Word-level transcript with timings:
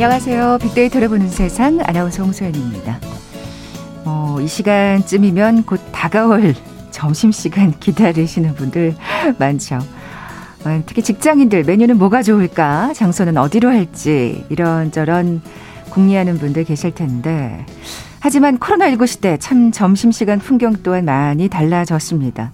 안녕하세요. 0.00 0.58
빅데이터를 0.62 1.08
보는 1.08 1.28
세상 1.28 1.80
아나운서 1.82 2.22
홍소연입니다. 2.22 3.00
어, 4.04 4.36
이 4.40 4.46
시간쯤이면 4.46 5.64
곧 5.64 5.80
다가올 5.90 6.54
점심시간 6.92 7.72
기다리시는 7.80 8.54
분들 8.54 8.94
많죠. 9.40 9.80
어, 10.64 10.82
특히 10.86 11.02
직장인들 11.02 11.64
메뉴는 11.64 11.98
뭐가 11.98 12.22
좋을까? 12.22 12.92
장소는 12.94 13.36
어디로 13.38 13.70
할지 13.70 14.44
이런저런 14.50 15.42
궁리하는 15.90 16.38
분들 16.38 16.62
계실 16.62 16.94
텐데 16.94 17.66
하지만 18.20 18.60
코로나19 18.60 19.04
시대 19.08 19.36
참 19.36 19.72
점심시간 19.72 20.38
풍경 20.38 20.74
또한 20.84 21.06
많이 21.06 21.48
달라졌습니다. 21.48 22.52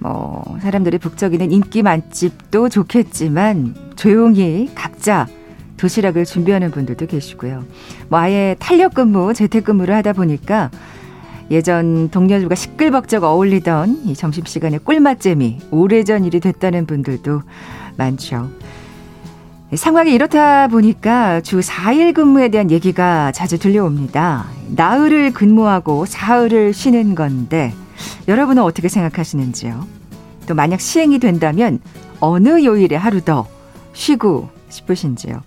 뭐 0.00 0.42
사람들이 0.62 0.98
북적이는 0.98 1.52
인기 1.52 1.84
맛집도 1.84 2.68
좋겠지만 2.68 3.92
조용히 3.94 4.68
각자 4.74 5.28
도시락을 5.76 6.24
준비하는 6.24 6.70
분들도 6.70 7.06
계시고요. 7.06 7.64
뭐 8.08 8.18
아예 8.18 8.56
탄력 8.58 8.94
근무, 8.94 9.34
재택 9.34 9.64
근무를 9.64 9.94
하다 9.94 10.14
보니까 10.14 10.70
예전 11.50 12.08
동료들과 12.10 12.54
시끌벅적 12.54 13.22
어울리던 13.22 14.02
이 14.06 14.14
점심시간의 14.14 14.80
꿀맛잼이 14.80 15.58
오래전 15.70 16.24
일이 16.24 16.40
됐다는 16.40 16.86
분들도 16.86 17.42
많죠. 17.96 18.50
상황이 19.74 20.12
이렇다 20.12 20.68
보니까 20.68 21.40
주 21.40 21.58
4일 21.60 22.14
근무에 22.14 22.48
대한 22.48 22.70
얘기가 22.70 23.32
자주 23.32 23.58
들려옵니다. 23.58 24.46
나흘을 24.68 25.32
근무하고 25.32 26.06
사흘을 26.06 26.72
쉬는 26.72 27.14
건데 27.14 27.72
여러분은 28.28 28.62
어떻게 28.62 28.88
생각하시는지요? 28.88 29.86
또 30.46 30.54
만약 30.54 30.80
시행이 30.80 31.18
된다면 31.18 31.80
어느 32.20 32.64
요일에 32.64 32.96
하루 32.96 33.20
더 33.20 33.46
쉬고 33.92 34.48
싶으신지요? 34.68 35.42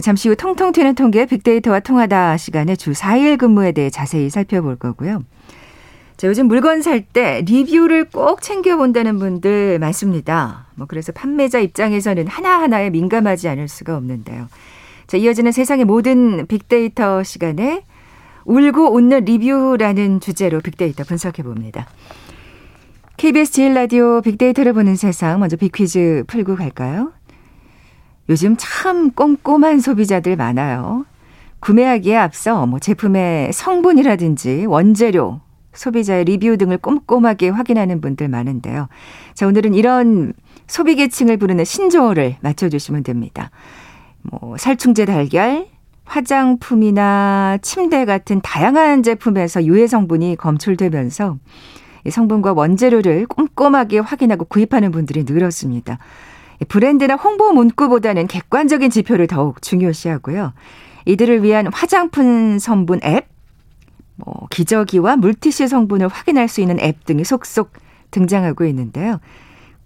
잠시 0.00 0.28
후 0.28 0.36
통통 0.36 0.72
튀는 0.72 0.94
통계 0.94 1.24
빅데이터와 1.26 1.80
통하다 1.80 2.36
시간에 2.36 2.74
주 2.76 2.92
4일 2.92 3.38
근무에 3.38 3.72
대해 3.72 3.90
자세히 3.90 4.28
살펴볼 4.28 4.76
거고요. 4.76 5.22
자, 6.16 6.28
요즘 6.28 6.46
물건 6.46 6.82
살 6.82 7.00
때 7.00 7.42
리뷰를 7.46 8.06
꼭 8.10 8.42
챙겨본다는 8.42 9.18
분들 9.18 9.78
많습니다. 9.78 10.66
뭐 10.74 10.86
그래서 10.88 11.12
판매자 11.12 11.58
입장에서는 11.60 12.26
하나하나에 12.26 12.90
민감하지 12.90 13.48
않을 13.48 13.68
수가 13.68 13.96
없는데요. 13.96 14.48
자, 15.06 15.16
이어지는 15.16 15.52
세상의 15.52 15.84
모든 15.84 16.46
빅데이터 16.46 17.22
시간에 17.22 17.84
울고 18.44 18.94
웃는 18.94 19.24
리뷰라는 19.24 20.20
주제로 20.20 20.60
빅데이터 20.60 21.04
분석해 21.04 21.42
봅니다. 21.42 21.86
KBS 23.16 23.52
제일 23.52 23.74
라디오 23.74 24.20
빅데이터를 24.22 24.72
보는 24.72 24.96
세상 24.96 25.40
먼저 25.40 25.56
빅퀴즈 25.56 26.24
풀고 26.26 26.56
갈까요? 26.56 27.12
요즘 28.28 28.56
참 28.58 29.10
꼼꼼한 29.10 29.80
소비자들 29.80 30.36
많아요. 30.36 31.04
구매하기에 31.60 32.16
앞서 32.16 32.66
뭐 32.66 32.78
제품의 32.78 33.52
성분이라든지 33.52 34.66
원재료, 34.66 35.40
소비자의 35.72 36.24
리뷰 36.24 36.56
등을 36.56 36.78
꼼꼼하게 36.78 37.48
확인하는 37.50 38.00
분들 38.00 38.28
많은데요. 38.28 38.88
자, 39.34 39.46
오늘은 39.46 39.74
이런 39.74 40.32
소비 40.66 40.94
계층을 40.94 41.36
부르는 41.36 41.64
신조어를 41.64 42.36
맞춰주시면 42.40 43.02
됩니다. 43.02 43.50
뭐, 44.22 44.56
살충제 44.56 45.04
달걀, 45.04 45.66
화장품이나 46.04 47.58
침대 47.62 48.04
같은 48.04 48.40
다양한 48.42 49.02
제품에서 49.02 49.64
유해 49.64 49.86
성분이 49.86 50.36
검출되면서 50.36 51.38
성분과 52.10 52.52
원재료를 52.52 53.26
꼼꼼하게 53.26 53.98
확인하고 53.98 54.44
구입하는 54.44 54.90
분들이 54.90 55.24
늘었습니다. 55.24 55.98
브랜드나 56.68 57.14
홍보 57.14 57.52
문구보다는 57.52 58.26
객관적인 58.26 58.90
지표를 58.90 59.26
더욱 59.26 59.62
중요시하고요. 59.62 60.52
이들을 61.06 61.42
위한 61.42 61.66
화장품 61.72 62.58
성분 62.58 63.00
앱, 63.04 63.28
뭐 64.16 64.46
기저귀와 64.50 65.16
물티슈 65.16 65.66
성분을 65.68 66.08
확인할 66.08 66.48
수 66.48 66.60
있는 66.60 66.80
앱 66.80 67.04
등이 67.04 67.24
속속 67.24 67.72
등장하고 68.10 68.64
있는데요. 68.66 69.20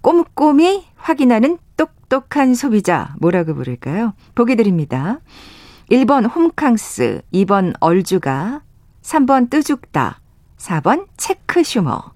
꼼꼼히 0.01 0.85
확인하는 0.97 1.59
똑똑한 1.77 2.55
소비자 2.55 3.15
뭐라고 3.19 3.55
부를까요? 3.55 4.15
보기 4.35 4.57
드립니다. 4.57 5.21
1번 5.91 6.31
홈캉스, 6.31 7.23
2번 7.33 7.75
얼주가, 7.81 8.61
3번 9.03 9.49
뜨죽다, 9.49 10.21
4번 10.59 11.07
체크슈머. 11.17 12.13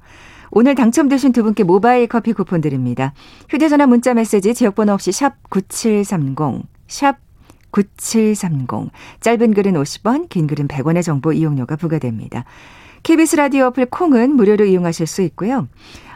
오늘 0.54 0.74
당첨되신 0.74 1.32
두 1.32 1.42
분께 1.42 1.64
모바일 1.64 2.06
커피 2.06 2.34
쿠폰 2.34 2.60
드립니다. 2.60 3.14
휴대전화 3.48 3.86
문자 3.86 4.12
메시지 4.12 4.52
지역번호 4.52 4.92
없이 4.92 5.10
샵 5.10 5.34
9730, 5.48 6.64
샵 6.86 7.16
9730. 7.70 8.90
짧은 9.20 9.54
글은 9.54 9.72
50원, 9.72 10.28
긴 10.28 10.46
글은 10.46 10.68
100원의 10.68 11.02
정보 11.02 11.32
이용료가 11.32 11.76
부과됩니다. 11.76 12.44
KBS 13.02 13.36
라디오 13.36 13.64
어플 13.68 13.86
콩은 13.86 14.36
무료로 14.36 14.66
이용하실 14.66 15.06
수 15.06 15.22
있고요. 15.22 15.68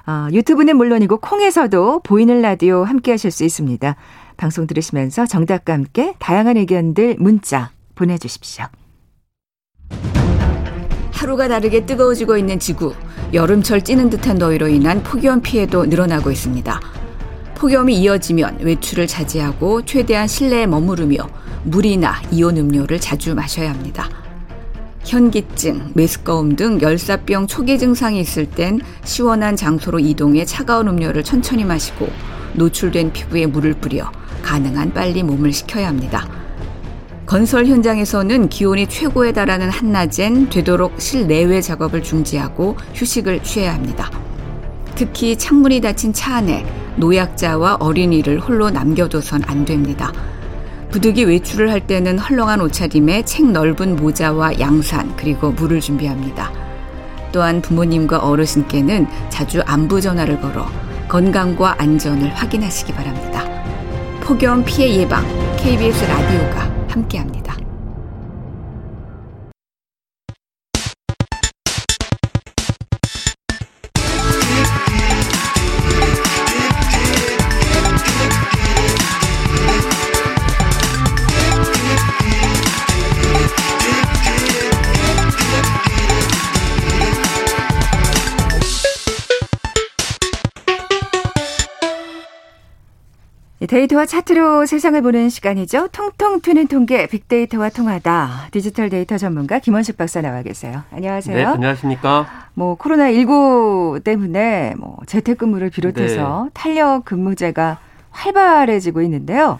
어, 0.06 0.28
유튜브는 0.30 0.76
물론이고 0.76 1.16
콩에서도 1.16 2.00
보이는 2.00 2.42
라디오 2.42 2.84
함께 2.84 3.12
하실 3.12 3.30
수 3.30 3.42
있습니다. 3.42 3.96
방송 4.36 4.66
들으시면서 4.66 5.24
정답과 5.24 5.72
함께 5.72 6.14
다양한 6.18 6.58
의견들 6.58 7.16
문자 7.18 7.70
보내주십시오. 7.94 8.66
하루가 11.16 11.48
다르게 11.48 11.86
뜨거워지고 11.86 12.36
있는 12.36 12.58
지구. 12.58 12.94
여름철 13.32 13.82
찌는 13.82 14.10
듯한 14.10 14.38
더위로 14.38 14.68
인한 14.68 15.02
폭염 15.02 15.40
피해도 15.40 15.86
늘어나고 15.86 16.30
있습니다. 16.30 16.78
폭염이 17.54 17.98
이어지면 18.02 18.58
외출을 18.60 19.06
자제하고 19.06 19.82
최대한 19.86 20.28
실내에 20.28 20.66
머무르며 20.66 21.26
물이나 21.64 22.20
이온 22.30 22.58
음료를 22.58 23.00
자주 23.00 23.34
마셔야 23.34 23.70
합니다. 23.70 24.10
현기증, 25.06 25.92
메스꺼움 25.94 26.54
등 26.54 26.80
열사병 26.82 27.46
초기 27.46 27.78
증상이 27.78 28.20
있을 28.20 28.44
땐 28.44 28.80
시원한 29.04 29.56
장소로 29.56 30.00
이동해 30.00 30.44
차가운 30.44 30.86
음료를 30.88 31.24
천천히 31.24 31.64
마시고 31.64 32.10
노출된 32.52 33.12
피부에 33.12 33.46
물을 33.46 33.72
뿌려 33.72 34.12
가능한 34.42 34.92
빨리 34.92 35.22
몸을 35.22 35.52
식혀야 35.52 35.88
합니다. 35.88 36.45
건설 37.26 37.66
현장에서는 37.66 38.48
기온이 38.48 38.86
최고에 38.86 39.32
달하는 39.32 39.68
한낮엔 39.68 40.48
되도록 40.48 41.00
실내외 41.00 41.60
작업을 41.60 42.04
중지하고 42.04 42.76
휴식을 42.94 43.42
취해야 43.42 43.74
합니다. 43.74 44.08
특히 44.94 45.36
창문이 45.36 45.80
닫힌 45.80 46.12
차 46.12 46.36
안에 46.36 46.64
노약자와 46.96 47.78
어린이를 47.80 48.38
홀로 48.38 48.70
남겨둬선 48.70 49.42
안 49.46 49.64
됩니다. 49.64 50.12
부득이 50.92 51.24
외출을 51.24 51.70
할 51.70 51.84
때는 51.84 52.16
헐렁한 52.20 52.60
옷차림에 52.60 53.24
책 53.24 53.50
넓은 53.50 53.96
모자와 53.96 54.60
양산 54.60 55.14
그리고 55.16 55.50
물을 55.50 55.80
준비합니다. 55.80 56.52
또한 57.32 57.60
부모님과 57.60 58.20
어르신께는 58.20 59.08
자주 59.30 59.60
안부 59.66 60.00
전화를 60.00 60.40
걸어 60.40 60.70
건강과 61.08 61.82
안전을 61.82 62.28
확인하시기 62.34 62.92
바랍니다. 62.92 63.44
폭염 64.20 64.64
피해 64.64 65.00
예방 65.00 65.24
KBS 65.56 66.04
라디오가 66.04 66.75
함께합니다. 66.96 67.35
데이터와 93.76 94.06
차트로 94.06 94.64
세상을 94.64 95.02
보는 95.02 95.28
시간이죠. 95.28 95.88
통통 95.88 96.40
튀는 96.40 96.66
통계 96.66 97.06
빅데이터와 97.06 97.68
통하다. 97.68 98.48
디지털 98.50 98.88
데이터 98.88 99.18
전문가 99.18 99.58
김원식 99.58 99.98
박사 99.98 100.22
나와 100.22 100.40
계세요. 100.40 100.82
안녕하세요. 100.90 101.36
네, 101.36 101.44
안녕하십니까. 101.44 102.26
뭐 102.54 102.76
코로나 102.76 103.12
19 103.12 104.00
때문에 104.02 104.72
뭐 104.78 104.96
재택근무를 105.04 105.68
비롯해서 105.68 106.44
네. 106.44 106.50
탄력 106.54 107.04
근무제가 107.04 107.78
활발해지고 108.12 109.02
있는데요. 109.02 109.58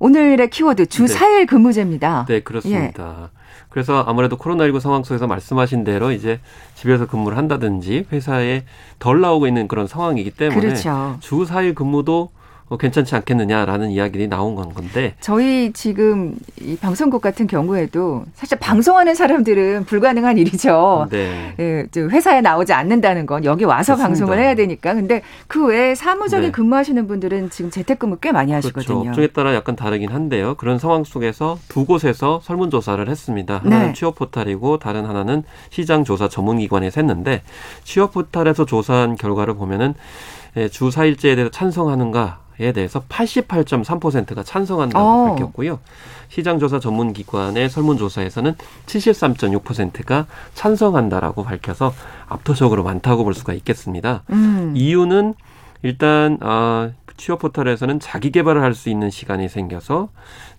오늘의 0.00 0.50
키워드 0.50 0.86
주 0.86 1.06
네. 1.06 1.14
4일 1.14 1.46
근무제입니다. 1.46 2.26
네, 2.28 2.40
그렇습니다. 2.40 3.30
예. 3.32 3.38
그래서 3.68 4.04
아무래도 4.08 4.36
코로나19 4.38 4.80
상황 4.80 5.04
속에서 5.04 5.28
말씀하신 5.28 5.84
대로 5.84 6.10
이제 6.10 6.40
집에서 6.74 7.06
근무를 7.06 7.38
한다든지 7.38 8.06
회사에 8.10 8.64
덜 8.98 9.20
나오고 9.20 9.46
있는 9.46 9.68
그런 9.68 9.86
상황이기 9.86 10.32
때문에 10.32 10.60
그렇죠. 10.60 11.16
주 11.20 11.44
4일 11.44 11.76
근무도 11.76 12.30
어, 12.72 12.78
괜찮지 12.78 13.14
않겠느냐라는 13.16 13.90
이야기들이 13.90 14.28
나온 14.28 14.54
건 14.54 14.72
건데 14.72 15.14
저희 15.20 15.72
지금 15.74 16.34
이 16.58 16.74
방송국 16.76 17.20
같은 17.20 17.46
경우에도 17.46 18.24
사실 18.32 18.58
방송하는 18.58 19.14
사람들은 19.14 19.84
불가능한 19.84 20.38
일이죠. 20.38 21.06
네. 21.10 21.54
예, 21.60 21.86
회사에 21.94 22.40
나오지 22.40 22.72
않는다는 22.72 23.26
건 23.26 23.44
여기 23.44 23.64
와서 23.64 23.94
그렇습니다. 23.94 24.08
방송을 24.08 24.42
해야 24.42 24.54
되니까. 24.54 24.94
근데 24.94 25.20
그 25.48 25.66
외에 25.66 25.94
사무적인 25.94 26.46
네. 26.46 26.50
근무하시는 26.50 27.06
분들은 27.06 27.50
지금 27.50 27.70
재택근무 27.70 28.16
꽤 28.22 28.32
많이 28.32 28.52
그렇죠. 28.52 28.68
하시거든요. 28.68 28.94
그렇죠. 29.02 29.10
업종에 29.10 29.26
따라 29.26 29.54
약간 29.54 29.76
다르긴 29.76 30.08
한데요. 30.08 30.54
그런 30.54 30.78
상황 30.78 31.04
속에서 31.04 31.58
두 31.68 31.84
곳에서 31.84 32.40
설문조사를 32.42 33.06
했습니다. 33.06 33.58
하나는 33.62 33.88
네. 33.88 33.92
취업 33.92 34.14
포탈이고 34.14 34.78
다른 34.78 35.04
하나는 35.04 35.42
시장 35.68 36.04
조사 36.04 36.26
전문 36.26 36.58
기관에서 36.58 37.02
했는데 37.02 37.42
취업 37.84 38.12
포탈에서 38.12 38.64
조사한 38.64 39.16
결과를 39.16 39.56
보면은 39.56 39.92
예, 39.92 40.41
주 40.70 40.88
4일제에 40.88 41.34
대해서 41.34 41.50
찬성하는가 41.50 42.40
에 42.60 42.72
대해서 42.72 43.02
88.3%가 43.08 44.42
찬성한다고 44.42 45.04
어. 45.04 45.30
밝혔고요. 45.30 45.80
시장조사 46.28 46.80
전문기관의 46.80 47.70
설문조사에서는 47.70 48.54
73.6%가 48.86 50.26
찬성한다라고 50.54 51.44
밝혀서 51.44 51.92
압도적으로 52.28 52.84
많다고 52.84 53.24
볼 53.24 53.34
수가 53.34 53.54
있겠습니다. 53.54 54.22
음. 54.30 54.74
이유는 54.76 55.34
일단 55.82 56.38
아, 56.40 56.90
취업 57.16 57.40
포털에서는 57.40 58.00
자기 58.00 58.30
개발을 58.30 58.62
할 58.62 58.74
수 58.74 58.90
있는 58.90 59.10
시간이 59.10 59.48
생겨서 59.48 60.10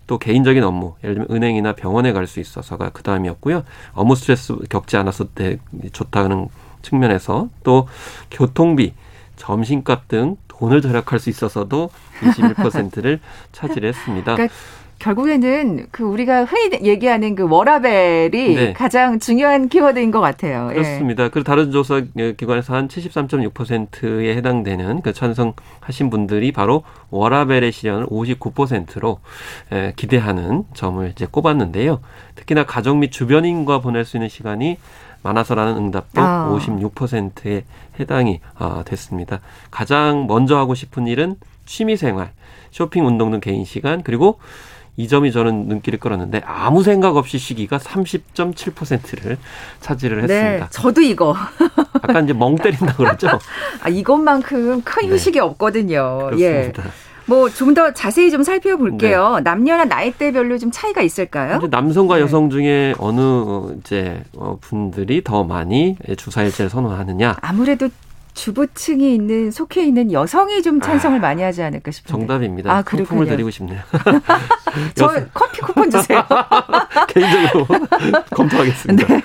또 0.07 0.17
개인적인 0.17 0.63
업무, 0.63 0.95
예를 1.03 1.15
들면 1.15 1.27
은행이나 1.31 1.73
병원에 1.73 2.11
갈 2.11 2.27
수 2.27 2.39
있어서가 2.39 2.89
그 2.89 3.03
다음이었고요. 3.03 3.63
업무 3.93 4.15
스트레스 4.15 4.55
겪지 4.67 4.97
않았을 4.97 5.27
때 5.33 5.59
좋다는 5.91 6.49
측면에서 6.81 7.49
또 7.63 7.87
교통비, 8.31 8.93
점심값 9.35 10.07
등 10.07 10.37
돈을 10.47 10.81
절약할 10.81 11.19
수 11.19 11.29
있어서도 11.29 11.89
21%를 12.21 13.19
차지했습니다. 13.51 14.35
그러니까 14.35 14.55
결국에는 14.99 15.87
그 15.91 16.03
우리가 16.03 16.45
흔히 16.45 16.79
얘기하는 16.87 17.35
그 17.35 17.45
워라벨이 17.49 18.55
네. 18.55 18.73
가장 18.73 19.19
중요한 19.19 19.67
키워드인 19.67 20.11
것 20.11 20.21
같아요. 20.21 20.69
예. 20.71 20.75
그렇습니다. 20.75 21.25
예. 21.25 21.29
그리고 21.29 21.43
다른 21.43 21.71
조사 21.71 22.01
기관에서 22.15 22.73
한 22.73 22.87
73.6%에 22.87 24.35
해당되는 24.37 25.01
그 25.01 25.11
찬성하신 25.11 26.09
분들이 26.09 26.53
바로 26.53 26.83
워라벨의 27.09 27.73
실현을 27.73 28.05
59%로 28.05 29.19
예, 29.73 29.93
기대하는 29.97 30.63
점을 30.73 31.05
이제 31.09 31.27
꼽았는데요. 31.29 31.99
특히나 32.35 32.65
가족 32.65 32.97
및 32.97 33.11
주변인과 33.11 33.81
보낼 33.81 34.05
수 34.05 34.15
있는 34.15 34.29
시간이 34.29 34.77
많아서라는 35.23 35.77
응답도 35.77 36.21
아. 36.21 36.49
56%에 36.51 37.63
해당이 37.99 38.41
아, 38.55 38.83
됐습니다. 38.85 39.39
가장 39.71 40.27
먼저 40.27 40.57
하고 40.57 40.75
싶은 40.75 41.07
일은 41.07 41.37
취미 41.65 41.97
생활, 41.97 42.31
쇼핑, 42.71 43.05
운동 43.07 43.31
등 43.31 43.39
개인 43.39 43.65
시간 43.65 44.03
그리고 44.03 44.39
이 44.95 45.07
점이 45.07 45.31
저는 45.31 45.67
눈길을 45.67 45.97
끌었는데 45.99 46.41
아무 46.45 46.83
생각 46.83 47.17
없이 47.17 47.39
쉬기가 47.39 47.79
30.7%를 47.79 49.37
차지를 49.79 50.17
네, 50.27 50.33
했습니다. 50.33 50.65
네, 50.65 50.71
저도 50.71 51.01
이거. 51.01 51.35
약간 51.95 52.25
이제 52.25 52.33
멍 52.33 52.55
때린다 52.55 52.93
그러죠. 52.93 53.27
아, 53.81 53.89
이것만큼 53.89 54.83
큰 54.83 55.07
네. 55.07 55.13
휴식이 55.13 55.39
네. 55.39 55.39
없거든요. 55.39 56.29
예. 56.33 56.51
그렇습니다. 56.51 56.83
예. 56.85 57.12
뭐 57.25 57.49
좀 57.49 57.73
더 57.73 57.91
자세히 57.93 58.29
좀 58.29 58.43
살펴볼게요. 58.43 59.35
네. 59.37 59.41
남녀나 59.41 59.85
나이대별로 59.85 60.57
좀 60.57 60.69
차이가 60.71 61.01
있을까요? 61.01 61.59
남성과 61.69 62.15
네. 62.17 62.21
여성 62.21 62.49
중에 62.49 62.93
어느 62.99 63.21
이제 63.79 64.23
어, 64.35 64.57
분들이 64.61 65.23
더 65.23 65.43
많이 65.43 65.97
주사일제를 66.17 66.69
선호하느냐? 66.69 67.37
아무래도 67.41 67.89
주부층이 68.33 69.13
있는 69.13 69.51
속해 69.51 69.85
있는 69.85 70.11
여성이 70.11 70.61
좀 70.61 70.81
찬성을 70.81 71.17
아, 71.17 71.21
많이 71.21 71.43
하지 71.43 71.61
않을까 71.61 71.91
싶은데. 71.91 72.11
정답입니다. 72.11 72.71
아, 72.71 72.83
상품을 72.83 73.27
드리고 73.27 73.49
싶네요. 73.51 73.81
저 74.95 75.07
커피 75.33 75.61
쿠폰 75.61 75.89
주세요. 75.89 76.23
개인적으로 77.07 77.67
검토하겠습니다. 78.31 79.07
네. 79.07 79.21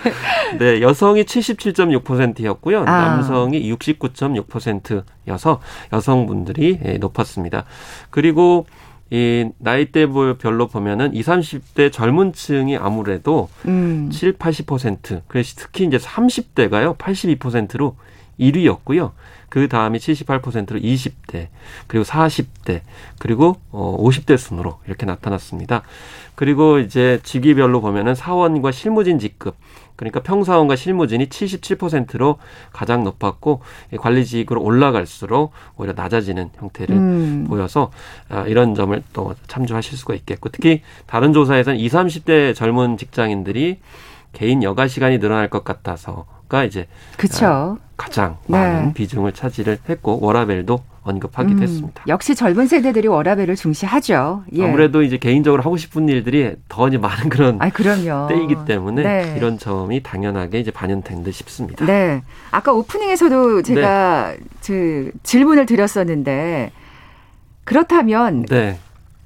네, 0.59 0.81
여성이 0.83 1.25
77.6%였고요. 1.25 2.81
아. 2.81 2.85
남성이 2.85 3.73
69.6%여서 3.73 5.61
여성분들이 5.93 6.81
예, 6.85 6.99
높았습니다. 6.99 7.65
그리고 8.11 8.67
이 9.11 9.49
나이대별로 9.59 10.67
보면은 10.71 11.15
20, 11.15 11.27
30대 11.29 11.91
젊은 11.91 12.35
층이 12.35 12.77
아무래도 12.77 13.49
음. 13.67 14.11
7, 14.13 14.35
80%, 14.35 15.23
그래서 15.27 15.55
특히 15.57 15.87
이제 15.87 15.97
30대가요, 15.97 16.99
82%로 16.99 17.97
1위였고요. 18.38 19.12
그 19.49 19.69
다음이 19.69 19.99
78%로 19.99 20.79
20대, 20.79 21.49
그리고 21.87 22.05
40대, 22.05 22.82
그리고 23.19 23.56
어 23.70 23.96
50대 23.99 24.37
순으로 24.37 24.79
이렇게 24.87 25.06
나타났습니다. 25.06 25.82
그리고 26.35 26.79
이제 26.79 27.19
직위별로 27.23 27.81
보면은 27.81 28.14
사원과 28.14 28.73
실무진 28.73 29.19
직급, 29.19 29.56
그러니까 29.99 30.20
평사원과 30.20 30.76
실무진이 30.76 31.26
77%로 31.29 32.38
가장 32.73 33.02
높았고 33.02 33.62
관리직으로 33.99 34.62
올라갈수록 34.62 35.50
오히려 35.76 35.93
낮아지는 35.94 36.50
형태를 36.55 36.94
음. 36.94 37.46
보여서 37.49 37.90
아, 38.29 38.43
이런 38.46 38.76
점을 38.76 39.02
또 39.12 39.35
참조하실 39.49 39.99
수가 39.99 40.14
있겠고 40.14 40.50
특히 40.50 40.82
다른 41.06 41.32
조사에서는 41.32 41.81
20, 41.81 41.93
30대 41.93 42.55
젊은 42.55 42.96
직장인들이 42.96 43.81
개인 44.32 44.62
여가 44.62 44.87
시간이 44.87 45.19
늘어날 45.19 45.50
것 45.50 45.64
같아서 45.64 46.26
가 46.49 46.64
이제 46.64 46.87
그쵸. 47.17 47.79
아, 47.99 48.05
가장 48.05 48.39
많은 48.47 48.87
네. 48.87 48.95
비중을 48.95 49.33
차지를 49.33 49.79
했고 49.89 50.19
워라벨도 50.21 50.81
언급하기도 51.03 51.59
음, 51.59 51.62
했습니다. 51.62 52.03
역시 52.06 52.35
젊은 52.35 52.67
세대들이 52.67 53.09
워라벨을 53.09 53.56
중시하죠. 53.56 54.45
예. 54.55 54.65
아무래도 54.65 55.03
이제 55.03 55.19
개인적으로 55.19 55.62
하고 55.62 55.77
싶은 55.77 56.09
일들이 56.09 56.55
더 56.69 56.89
이제 56.89 56.99
많은 56.99 57.29
그런 57.29 57.61
아, 57.61 57.71
그럼요. 57.71 58.29
때이기 58.29 58.56
때문에 58.67 59.03
네. 59.03 59.35
이런 59.37 59.59
점이 59.59 60.03
당연하게 60.03 60.61
이제 60.61 60.71
반영된 60.71 61.25
듯 61.25 61.33
싶습니다. 61.33 61.85
네. 61.87 62.23
아까 62.50 62.73
오프닝에서도 62.73 63.62
제가 63.62 64.33
네. 64.33 64.45
그 64.65 65.11
질문을 65.23 65.67
드렸었는데 65.67 66.73
그렇다면 67.65 68.45
네. 68.49 68.79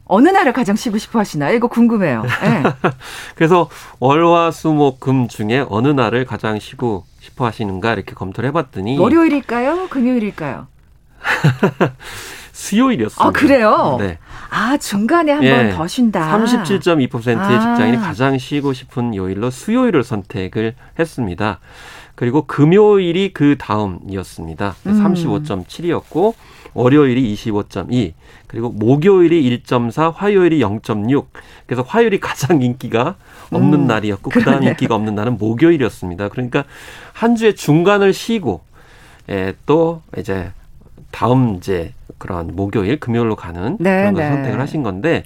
어느 0.04 0.28
날을 0.28 0.52
가장 0.52 0.76
쉬고 0.76 0.98
싶어 0.98 1.19
하시나요? 1.19 1.54
이거 1.54 1.69
궁금해요. 1.69 2.22
네. 2.22 2.62
그래서 3.34 3.69
월화수목금 3.98 5.28
중에 5.28 5.64
어느 5.69 5.88
날을 5.88 6.24
가장 6.26 6.58
쉬고 6.58 7.04
싶어 7.22 7.46
하시는가 7.46 7.92
이렇게 7.92 8.14
검토를 8.14 8.48
해봤더니 8.48 8.98
월요일일까요? 8.98 9.88
금요일일까요? 9.88 10.66
수요일이었어요. 12.52 13.28
아, 13.28 13.30
그래요? 13.32 13.96
네. 13.98 14.18
아, 14.50 14.76
중간에 14.76 15.32
한 15.32 15.40
번더 15.40 15.84
예, 15.84 15.88
쉰다. 15.88 16.38
37.2%의 16.38 17.36
아. 17.36 17.60
직장인이 17.60 17.96
가장 17.98 18.38
쉬고 18.38 18.72
싶은 18.72 19.14
요일로 19.14 19.50
수요일을 19.50 20.04
선택을 20.04 20.74
했습니다. 20.98 21.58
그리고 22.14 22.46
금요일이 22.46 23.32
그 23.32 23.56
다음이었습니다. 23.58 24.76
음. 24.86 25.04
35.7이었고 25.04 26.34
월요일이 26.74 27.34
25.2, 27.34 28.12
그리고 28.46 28.70
목요일이 28.70 29.62
1.4, 29.64 30.12
화요일이 30.14 30.60
0.6. 30.60 31.26
그래서 31.66 31.82
화요일이 31.82 32.20
가장 32.20 32.62
인기가 32.62 33.16
없는 33.50 33.80
음, 33.80 33.86
날이었고 33.86 34.30
그다음 34.30 34.62
인기가 34.62 34.94
없는 34.94 35.14
날은 35.14 35.38
목요일이었습니다. 35.38 36.28
그러니까 36.28 36.64
한 37.12 37.36
주의 37.36 37.54
중간을 37.54 38.12
쉬고 38.12 38.62
예, 39.28 39.54
또 39.66 40.02
이제 40.16 40.52
다음 41.12 41.56
이제 41.56 41.92
그런 42.19 42.56
목요일, 42.56 42.98
금요일로 42.98 43.36
가는 43.36 43.76
네, 43.78 44.00
그런 44.00 44.14
걸 44.14 44.24
네. 44.24 44.28
선택을 44.31 44.60
하신 44.60 44.82
건데 44.82 45.22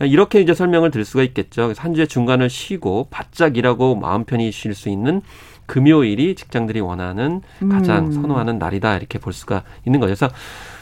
이렇게 0.00 0.40
이제 0.40 0.52
설명을 0.52 0.90
드릴 0.90 1.04
수가 1.04 1.22
있겠죠. 1.22 1.72
한 1.76 1.94
주의 1.94 2.08
중간을 2.08 2.50
쉬고 2.50 3.06
바짝 3.10 3.56
일하고 3.56 3.94
마음 3.94 4.24
편히 4.24 4.50
쉴 4.50 4.74
수 4.74 4.88
있는 4.88 5.22
금요일이 5.66 6.34
직장들이 6.34 6.80
원하는 6.80 7.40
가장 7.70 8.06
음. 8.06 8.12
선호하는 8.12 8.58
날이다 8.58 8.96
이렇게 8.96 9.18
볼 9.18 9.32
수가 9.32 9.62
있는 9.86 10.00
거죠. 10.00 10.08
그래서 10.08 10.28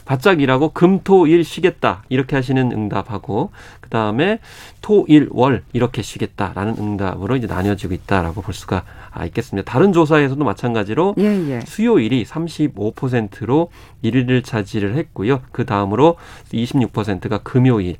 바짝 0.05 0.41
일하고 0.41 0.69
금토일 0.69 1.43
쉬겠다 1.43 2.03
이렇게 2.09 2.35
하시는 2.35 2.71
응답하고 2.71 3.51
그 3.79 3.89
다음에 3.89 4.39
토일월 4.81 5.63
이렇게 5.73 6.01
쉬겠다라는 6.01 6.77
응답으로 6.77 7.35
이제 7.35 7.47
나뉘어지고 7.47 7.93
있다라고 7.93 8.41
볼 8.41 8.53
수가 8.53 8.83
있겠습니다. 9.25 9.69
다른 9.69 9.93
조사에서도 9.93 10.43
마찬가지로 10.43 11.15
예, 11.19 11.23
예. 11.49 11.59
수요일이 11.61 12.23
35%로 12.25 13.69
1위를 14.03 14.43
차지를 14.43 14.95
했고요. 14.95 15.41
그 15.51 15.65
다음으로 15.65 16.17
26%가 16.51 17.39
금요일. 17.39 17.97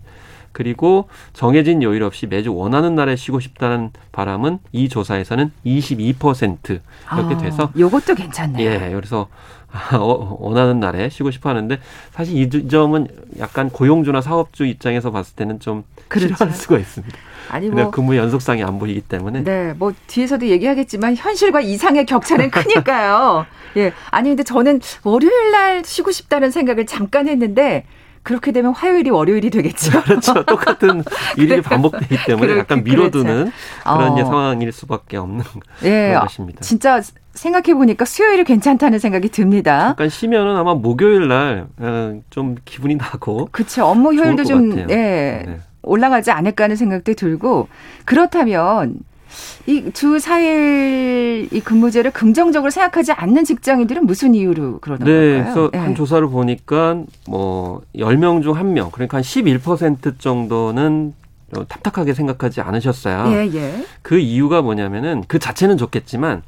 그리고 0.54 1.08
정해진 1.34 1.82
요일 1.82 2.04
없이 2.04 2.28
매주 2.28 2.54
원하는 2.54 2.96
날에 2.96 3.16
쉬고 3.16 3.40
싶다는 3.40 3.92
바람은 4.12 4.60
이 4.72 4.90
조사에서는 4.90 5.52
22% 5.66 6.82
이렇게 7.14 7.38
돼서 7.38 7.64
아, 7.64 7.74
요것도 7.78 8.16
괜찮네요. 8.16 8.70
예, 8.70 8.92
그래서 8.94 9.22
어, 9.22 9.28
원하는 10.40 10.80
날에 10.80 11.10
쉬고 11.10 11.32
싶어 11.32 11.50
하는데 11.50 11.80
사실 12.12 12.38
이 12.38 12.68
점은 12.68 13.08
약간 13.40 13.70
고용주나 13.70 14.22
사업주 14.22 14.66
입장에서 14.66 15.12
봤을 15.12 15.36
때는 15.36 15.60
좀 15.60 15.84
그렇죠. 16.08 16.34
싫어할 16.36 16.54
수가 16.54 16.78
있습니다. 16.78 17.18
아니 17.50 17.70
뭐 17.70 17.90
근무 17.92 18.16
연속상이 18.16 18.64
안 18.64 18.80
보이기 18.80 19.02
때문에 19.02 19.44
네, 19.44 19.74
뭐 19.74 19.94
뒤에서도 20.08 20.46
얘기하겠지만 20.48 21.16
현실과 21.16 21.62
이상의 21.62 22.06
격차는 22.06 22.52
크니까요. 22.52 23.46
예. 23.78 23.94
아니 24.10 24.30
근데 24.30 24.44
저는 24.44 24.82
월요일 25.04 25.52
날 25.52 25.84
쉬고 25.86 26.12
싶다는 26.12 26.52
생각을 26.52 26.86
잠깐 26.86 27.28
했는데 27.28 27.86
그렇게 28.24 28.52
되면 28.52 28.74
화요일이 28.74 29.10
월요일이 29.10 29.50
되겠죠. 29.50 30.02
그렇죠. 30.04 30.44
똑같은 30.44 31.04
일이 31.38 31.62
반복되기 31.62 32.18
때문에 32.26 32.58
약간 32.60 32.84
미뤄두는 32.84 33.52
그렇죠. 33.52 33.52
그런 33.84 34.12
어. 34.12 34.26
상황일 34.26 34.72
수밖에 34.72 35.18
없는 35.18 35.44
예, 35.84 36.18
것입니다. 36.22 36.62
진짜 36.62 37.02
생각해 37.34 37.74
보니까 37.74 38.06
수요일이 38.06 38.44
괜찮다는 38.44 39.00
생각이 39.00 39.30
듭니다. 39.30 39.88
잠깐 39.88 40.10
쉬면은 40.10 40.56
아마 40.56 40.74
목요일 40.74 41.28
날좀 41.28 42.52
어, 42.52 42.56
기분이 42.66 42.96
나고. 42.96 43.50
그렇죠. 43.52 43.86
업무 43.86 44.14
효율도 44.14 44.44
좀 44.44 44.78
예, 44.80 44.86
네. 44.86 45.60
올라가지 45.82 46.32
않을까 46.32 46.66
하는 46.66 46.76
생각도 46.76 47.14
들고 47.14 47.68
그렇다면 48.06 48.96
이 49.66 49.90
주 49.94 50.18
4일 50.18 51.54
이 51.54 51.62
근무제를 51.62 52.12
긍정적으로 52.12 52.70
생각하지 52.70 53.14
않는 53.14 53.46
직장인들은 53.46 54.06
무슨 54.06 54.36
이유로 54.36 54.80
그러는 54.80 55.06
네, 55.06 55.12
걸까요? 55.14 55.44
그래서 55.44 55.70
네. 55.72 55.78
한 55.80 55.96
조사를 55.96 56.28
보니까 56.28 57.04
뭐 57.30 57.82
10명 57.96 58.44
중 58.44 58.54
1명, 58.54 58.92
그러니까 58.92 59.18
한 59.18 59.24
11% 59.24 60.20
정도는 60.20 61.14
답답하게 61.70 62.14
생각하지 62.14 62.60
않으셨어요. 62.62 63.32
예, 63.34 63.50
예. 63.54 63.86
그 64.02 64.18
이유가 64.20 64.62
뭐냐면은 64.62 65.24
그 65.28 65.40
자체는 65.40 65.78
좋겠지만 65.78 66.44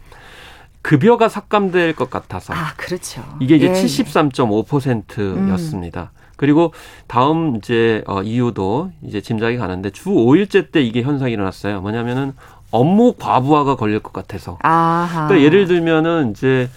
급여가 0.83 1.29
삭감될 1.29 1.95
것 1.95 2.09
같아서. 2.11 2.53
아, 2.53 2.73
그렇죠. 2.77 3.23
이게 3.39 3.55
이제 3.55 3.67
예, 3.67 3.73
73.5%였습니다. 3.73 6.11
음. 6.13 6.23
그리고 6.35 6.73
다음 7.07 7.55
이제 7.55 8.03
어 8.05 8.21
이유도 8.21 8.91
이제 9.01 9.21
짐작이 9.21 9.57
가는데 9.57 9.89
주 9.91 10.09
5일째 10.09 10.71
때 10.71 10.81
이게 10.81 11.01
현상이 11.01 11.31
일어났어요. 11.33 11.81
뭐냐면은 11.81 12.33
업무 12.69 13.13
과부하가 13.13 13.75
걸릴 13.75 13.99
것 13.99 14.13
같아서. 14.13 14.57
아하. 14.61 15.27
그러니까 15.27 15.45
예를 15.45 15.67
들면은 15.67 16.31
이제 16.31 16.69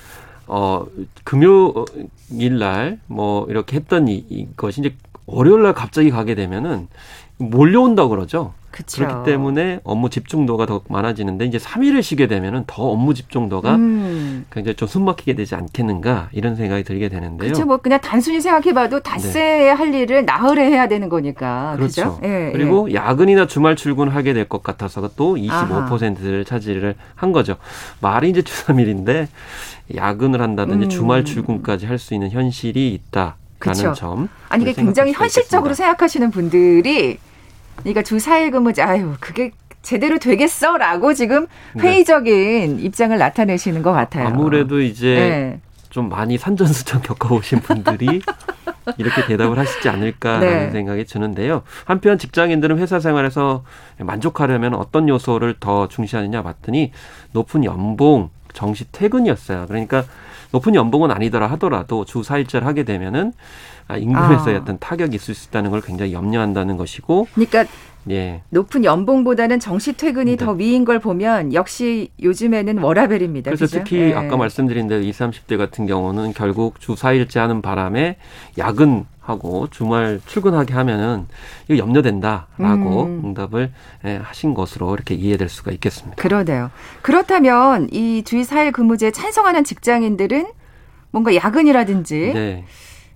어 0.46 0.86
금요일 1.24 2.58
날 2.58 2.98
뭐 3.08 3.46
이렇게 3.48 3.76
했던 3.76 4.06
이, 4.08 4.24
이것이 4.28 4.80
이제 4.80 4.94
월요일 5.26 5.62
날 5.64 5.72
갑자기 5.72 6.10
가게 6.10 6.34
되면은 6.36 6.86
몰려온다 7.38 8.06
그러죠. 8.08 8.52
그쵸. 8.76 9.06
그렇기 9.06 9.30
때문에 9.30 9.80
업무 9.84 10.10
집중도가 10.10 10.66
더 10.66 10.82
많아지는데 10.88 11.46
이제 11.46 11.56
3일을 11.56 12.02
쉬게 12.02 12.26
되면은 12.26 12.64
더 12.66 12.82
업무 12.82 13.14
집중도가 13.14 13.74
음. 13.76 14.44
굉장히 14.52 14.74
좀 14.76 14.86
숨막히게 14.86 15.34
되지 15.34 15.54
않겠는가 15.54 16.28
이런 16.32 16.56
생각이 16.56 16.84
들게 16.84 17.08
되는데요. 17.08 17.48
그렇죠. 17.52 17.64
뭐 17.64 17.78
그냥 17.78 17.98
단순히 18.02 18.38
생각해봐도 18.42 19.00
닷새 19.00 19.40
네. 19.40 19.68
할 19.70 19.94
일을 19.94 20.26
나흘에 20.26 20.70
해야 20.70 20.88
되는 20.88 21.08
거니까. 21.08 21.74
그렇죠. 21.76 22.20
예, 22.22 22.50
그리고 22.52 22.90
예. 22.90 22.94
야근이나 22.96 23.46
주말 23.46 23.76
출근하게 23.76 24.34
될 24.34 24.46
것 24.46 24.62
같아서 24.62 25.10
또 25.16 25.36
25%를 25.36 26.44
차지를 26.44 26.94
한 27.14 27.32
거죠. 27.32 27.56
말이 28.00 28.28
이제 28.30 28.42
주 28.42 28.66
3일인데 28.66 29.26
야근을 29.94 30.40
한다든지 30.42 30.86
음. 30.86 30.88
주말 30.90 31.24
출근까지 31.24 31.86
할 31.86 31.98
수 31.98 32.12
있는 32.12 32.30
현실이 32.30 32.92
있다. 32.92 33.36
라는 33.58 33.94
점. 33.94 34.28
아니 34.50 34.62
이게 34.64 34.74
굉장히 34.74 35.12
현실적으로 35.12 35.70
있겠습니다. 35.70 35.74
생각하시는 35.74 36.30
분들이 36.30 37.18
그러니까 37.78 38.02
주 38.02 38.16
4일 38.16 38.52
근무제 38.52 38.82
아유 38.82 39.14
그게 39.20 39.52
제대로 39.82 40.18
되겠어라고 40.18 41.14
지금 41.14 41.46
네. 41.74 41.82
회의적인 41.82 42.76
네. 42.76 42.82
입장을 42.82 43.16
나타내시는 43.16 43.82
것 43.82 43.92
같아요. 43.92 44.26
아무래도 44.26 44.80
이제 44.80 45.14
네. 45.14 45.60
좀 45.90 46.08
많이 46.08 46.36
산전수전 46.36 47.02
겪어오신 47.02 47.60
분들이 47.60 48.20
이렇게 48.98 49.24
대답을 49.26 49.58
하시지 49.58 49.88
않을까라는 49.88 50.66
네. 50.66 50.70
생각이 50.70 51.04
드는데요. 51.04 51.62
한편 51.84 52.18
직장인들은 52.18 52.78
회사 52.78 52.98
생활에서 53.00 53.64
만족하려면 53.98 54.74
어떤 54.74 55.08
요소를 55.08 55.56
더 55.60 55.88
중시하느냐 55.88 56.42
봤더니 56.42 56.92
높은 57.32 57.64
연봉, 57.64 58.30
정시 58.52 58.90
퇴근이었어요. 58.90 59.66
그러니까 59.68 60.04
높은 60.52 60.74
연봉은 60.74 61.10
아니더라 61.10 61.46
하더라도 61.52 62.04
주 62.04 62.20
4일째를 62.22 62.62
하게 62.62 62.84
되면은 62.84 63.32
아, 63.88 63.96
임금에서의 63.96 64.56
아. 64.56 64.60
어떤 64.60 64.78
타격이 64.78 65.14
있을 65.16 65.34
수 65.34 65.48
있다는 65.48 65.70
걸 65.70 65.80
굉장히 65.80 66.12
염려한다는 66.12 66.76
것이고. 66.76 67.28
그러니까 67.34 67.64
예. 68.10 68.42
높은 68.50 68.84
연봉보다는 68.84 69.58
정시 69.58 69.94
퇴근이 69.94 70.36
네. 70.36 70.36
더 70.36 70.52
위인 70.52 70.84
걸 70.84 71.00
보면 71.00 71.52
역시 71.54 72.10
요즘에는 72.22 72.78
워라벨입니다. 72.78 73.50
그래서 73.50 73.66
그죠? 73.66 73.78
특히 73.78 73.98
예. 73.98 74.14
아까 74.14 74.36
말씀드린 74.36 74.86
대로 74.88 75.02
20, 75.02 75.20
30대 75.20 75.56
같은 75.56 75.86
경우는 75.86 76.32
결국 76.32 76.80
주 76.80 76.94
4일째 76.94 77.38
하는 77.38 77.62
바람에 77.62 78.16
야근 78.58 79.06
하고 79.26 79.66
주말 79.70 80.20
출근하게 80.26 80.72
하면은 80.74 81.26
이거 81.68 81.78
염려된다라고 81.78 83.02
음. 83.04 83.22
응답을 83.24 83.72
예, 84.04 84.20
하신 84.22 84.54
것으로 84.54 84.94
이렇게 84.94 85.14
이해될 85.14 85.48
수가 85.48 85.72
있겠습니다. 85.72 86.16
그러네요. 86.16 86.70
그렇다면 87.02 87.88
이 87.90 88.22
주의 88.24 88.44
4일 88.44 88.72
근무제에 88.72 89.10
찬성하는 89.10 89.64
직장인들은 89.64 90.46
뭔가 91.10 91.34
야근이라든지 91.34 92.32
네. 92.34 92.64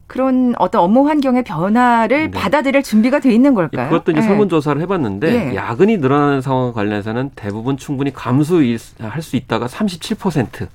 그런 0.09 0.55
어떤 0.59 0.83
업무 0.83 1.09
환경의 1.09 1.45
변화를 1.45 2.31
네. 2.33 2.38
받아들일 2.38 2.83
준비가 2.83 3.21
돼 3.21 3.33
있는 3.33 3.55
걸까요? 3.55 3.90
그것도 3.90 4.11
이제 4.11 4.21
네. 4.21 4.26
설문조사를 4.26 4.83
해봤는데 4.83 5.31
네. 5.31 5.55
야근이 5.55 5.99
늘어나는 5.99 6.40
상황 6.40 6.73
관련해서는 6.73 7.31
대부분 7.37 7.76
충분히 7.76 8.12
감수할 8.12 8.79
수 9.23 9.37
있다가 9.37 9.67
37%. 9.67 10.67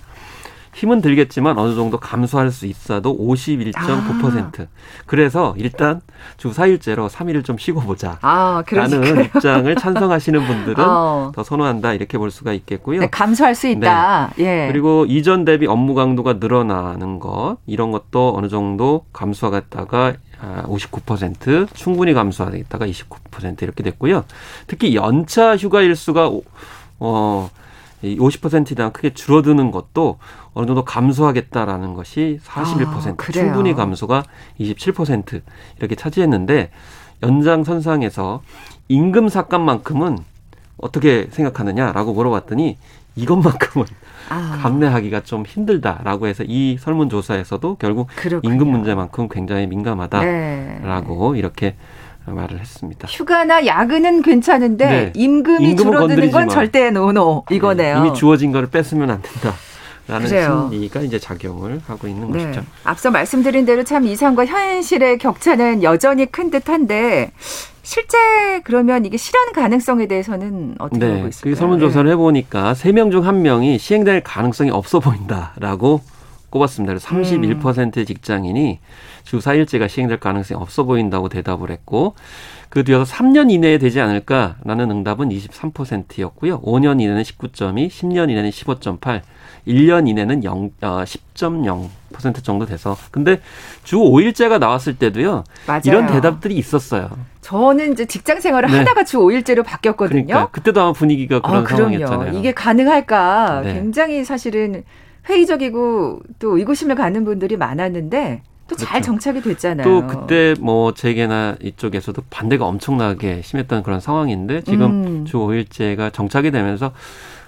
힘은 0.76 1.02
들겠지만 1.02 1.58
어느 1.58 1.74
정도 1.74 1.98
감수할 1.98 2.52
수 2.52 2.66
있어도 2.66 3.18
51.9%. 3.18 4.62
아. 4.62 4.68
그래서 5.06 5.56
일단 5.58 6.02
주 6.36 6.52
4일째로 6.52 7.10
3일을 7.10 7.46
좀 7.46 7.58
쉬고 7.58 7.80
보자. 7.80 8.18
아, 8.22 8.62
라는 8.70 9.24
입장을 9.24 9.74
찬성하시는 9.74 10.46
분들은 10.46 10.84
어. 10.86 11.32
더 11.34 11.44
선호한다 11.44 11.94
이렇게 11.94 12.18
볼 12.18 12.30
수가 12.30 12.52
있겠고요. 12.52 13.00
네, 13.00 13.08
감수할 13.08 13.56
수 13.56 13.68
있다. 13.68 14.34
네. 14.36 14.66
예. 14.66 14.68
그리고 14.72 15.06
이전 15.08 15.46
대비 15.46 15.66
업무 15.66 15.96
강도가 15.96 16.34
늘어나는 16.34 17.20
것 17.20 17.56
이런 17.66 17.92
것도 17.92 18.36
어느 18.36 18.50
정도 18.50 19.06
감수하겠다가 19.14 20.16
59% 20.64 21.74
충분히 21.74 22.14
감수하겠다가 22.14 22.86
29% 22.86 23.64
이렇게 23.64 23.82
됐고요. 23.82 24.26
특히 24.68 24.94
연차 24.94 25.56
휴가 25.56 25.82
일수가 25.82 26.32
어 27.00 27.50
이 28.06 28.18
50% 28.18 28.94
크게 28.94 29.14
줄어드는 29.14 29.72
것도 29.72 30.20
어느 30.54 30.66
정도 30.66 30.86
감소하겠다라는 30.86 31.94
것이 31.94 32.40
41%, 32.44 33.20
아, 33.20 33.32
충분히 33.32 33.74
감소가 33.74 34.24
27% 34.60 35.42
이렇게 35.78 35.96
차지했는데 35.96 36.72
연장선상에서 37.24 38.42
임금 38.88 39.30
삭감만큼은 39.30 40.20
어떻게 40.78 41.28
생각하느냐라고 41.32 42.14
물어봤더니 42.14 42.78
이것만큼은 43.16 43.86
아. 44.30 44.60
감내하기가 44.62 45.22
좀 45.22 45.46
힘들다라고 45.46 46.28
해서 46.28 46.44
이 46.46 46.78
설문조사에서도 46.80 47.78
결국 47.80 48.08
그렇군요. 48.16 48.54
임금 48.54 48.68
문제만큼 48.70 49.30
굉장히 49.30 49.68
민감하다라고 49.68 51.34
네. 51.34 51.40
이렇게 51.40 51.76
말을 52.34 52.60
했습니다. 52.60 53.08
휴가나 53.10 53.66
야근은 53.66 54.22
괜찮은데 54.22 54.86
네. 54.88 55.12
임금이 55.16 55.76
줄어드는 55.76 56.32
건 56.32 56.50
절대 56.50 56.90
노노 56.92 57.46
이거네요. 57.50 58.02
네. 58.02 58.08
이미 58.08 58.16
주어진 58.18 58.52
거를 58.52 58.70
뺏으면 58.70 59.10
안 59.12 59.22
된다. 59.22 59.54
라는 60.08 60.28
그래요. 60.28 60.68
심리가 60.72 61.00
이제 61.02 61.18
작용을 61.18 61.82
하고 61.88 62.08
있는 62.08 62.32
네. 62.32 62.44
것이죠. 62.46 62.64
앞서 62.84 63.10
말씀드린 63.10 63.66
대로 63.66 63.84
참 63.84 64.06
이상과 64.06 64.46
현실의 64.46 65.18
격차는 65.18 65.82
여전히 65.82 66.28
큰 66.28 66.52
듯한데 66.52 67.32
실제 67.82 68.18
그러면 68.64 69.06
이게 69.06 69.18
실현 69.18 69.52
가능성에 69.54 70.08
대해서는 70.08 70.76
어떻게 70.78 71.06
네. 71.06 71.16
보고 71.16 71.28
있을까요? 71.28 71.54
그 71.54 71.60
설문조사를 71.60 72.10
해보니까 72.12 72.74
세 72.76 72.92
명 72.92 73.10
중 73.10 73.26
한 73.26 73.42
명이 73.42 73.80
시행될 73.80 74.22
가능성이 74.22 74.70
없어 74.70 75.00
보인다라고 75.00 76.02
꼽았습니다. 76.52 76.94
그래서 76.94 77.08
31%의 77.10 78.04
음. 78.04 78.06
직장인이 78.06 78.80
주 79.26 79.40
4일제가 79.40 79.90
시행될 79.90 80.20
가능성이 80.20 80.62
없어 80.62 80.84
보인다고 80.84 81.30
대답을 81.30 81.72
했고 81.72 82.14
그 82.70 82.84
뒤에서 82.84 83.04
3년 83.04 83.52
이내에 83.52 83.80
되지 83.80 84.00
않을까라는 84.00 84.92
응답은 84.92 85.30
23%였고요. 85.30 86.62
5년 86.62 87.02
이내는 87.02 87.24
19.2, 87.24 87.88
10년 87.88 88.30
이내는 88.30 88.50
15.8, 88.52 89.22
1년 89.68 90.08
이내는 90.08 90.44
0, 90.44 90.70
어, 90.82 91.04
10.0% 91.04 92.44
정도 92.44 92.66
돼서 92.66 92.96
근데 93.12 93.42
주 93.84 93.98
5일제가 93.98 94.60
나왔을 94.60 94.98
때도요. 94.98 95.44
맞아요. 95.66 95.82
이런 95.86 96.06
대답들이 96.08 96.56
있었어요. 96.56 97.10
저는 97.42 97.94
이제 97.94 98.06
직장 98.06 98.40
생활을 98.40 98.70
네. 98.70 98.78
하다가 98.80 99.06
주 99.06 99.18
5일제로 99.20 99.64
바뀌었거든요. 99.64 100.26
그러니까 100.26 100.52
그때도 100.52 100.82
아마 100.82 100.94
분위기가 100.94 101.42
그런 101.42 101.64
어, 101.64 101.68
상황이었잖아요. 101.68 102.38
이게 102.38 102.54
가능할까? 102.54 103.62
네. 103.64 103.74
굉장히 103.74 104.24
사실은 104.24 104.84
회의적이고 105.28 106.22
또 106.38 106.58
의구심을 106.58 106.96
갖는 106.96 107.26
분들이 107.26 107.58
많았는데 107.58 108.44
또잘 108.68 108.88
그렇죠. 109.02 109.06
정착이 109.06 109.42
됐잖아요. 109.42 109.84
또 109.84 110.08
그때 110.08 110.56
뭐 110.60 110.94
재계나 110.94 111.56
이쪽에서도 111.62 112.22
반대가 112.30 112.66
엄청나게 112.66 113.42
심했던 113.44 113.84
그런 113.84 114.00
상황인데 114.00 114.62
지금 114.62 114.86
음. 114.86 115.26
주 115.26 115.38
5일제가 115.38 116.12
정착이 116.12 116.52
되면서 116.52 116.92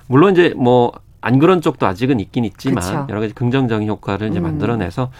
물론 0.07 0.33
이제 0.33 0.53
뭐 0.55 0.91
안 1.27 1.39
그런 1.39 1.61
쪽도 1.61 1.85
아직은 1.85 2.19
있긴 2.19 2.45
있지만 2.45 2.83
그쵸. 2.83 3.05
여러 3.09 3.19
가지 3.19 3.33
긍정적인 3.33 3.87
효과를 3.87 4.29
이제 4.29 4.39
음. 4.39 4.43
만들어내서 4.43 5.11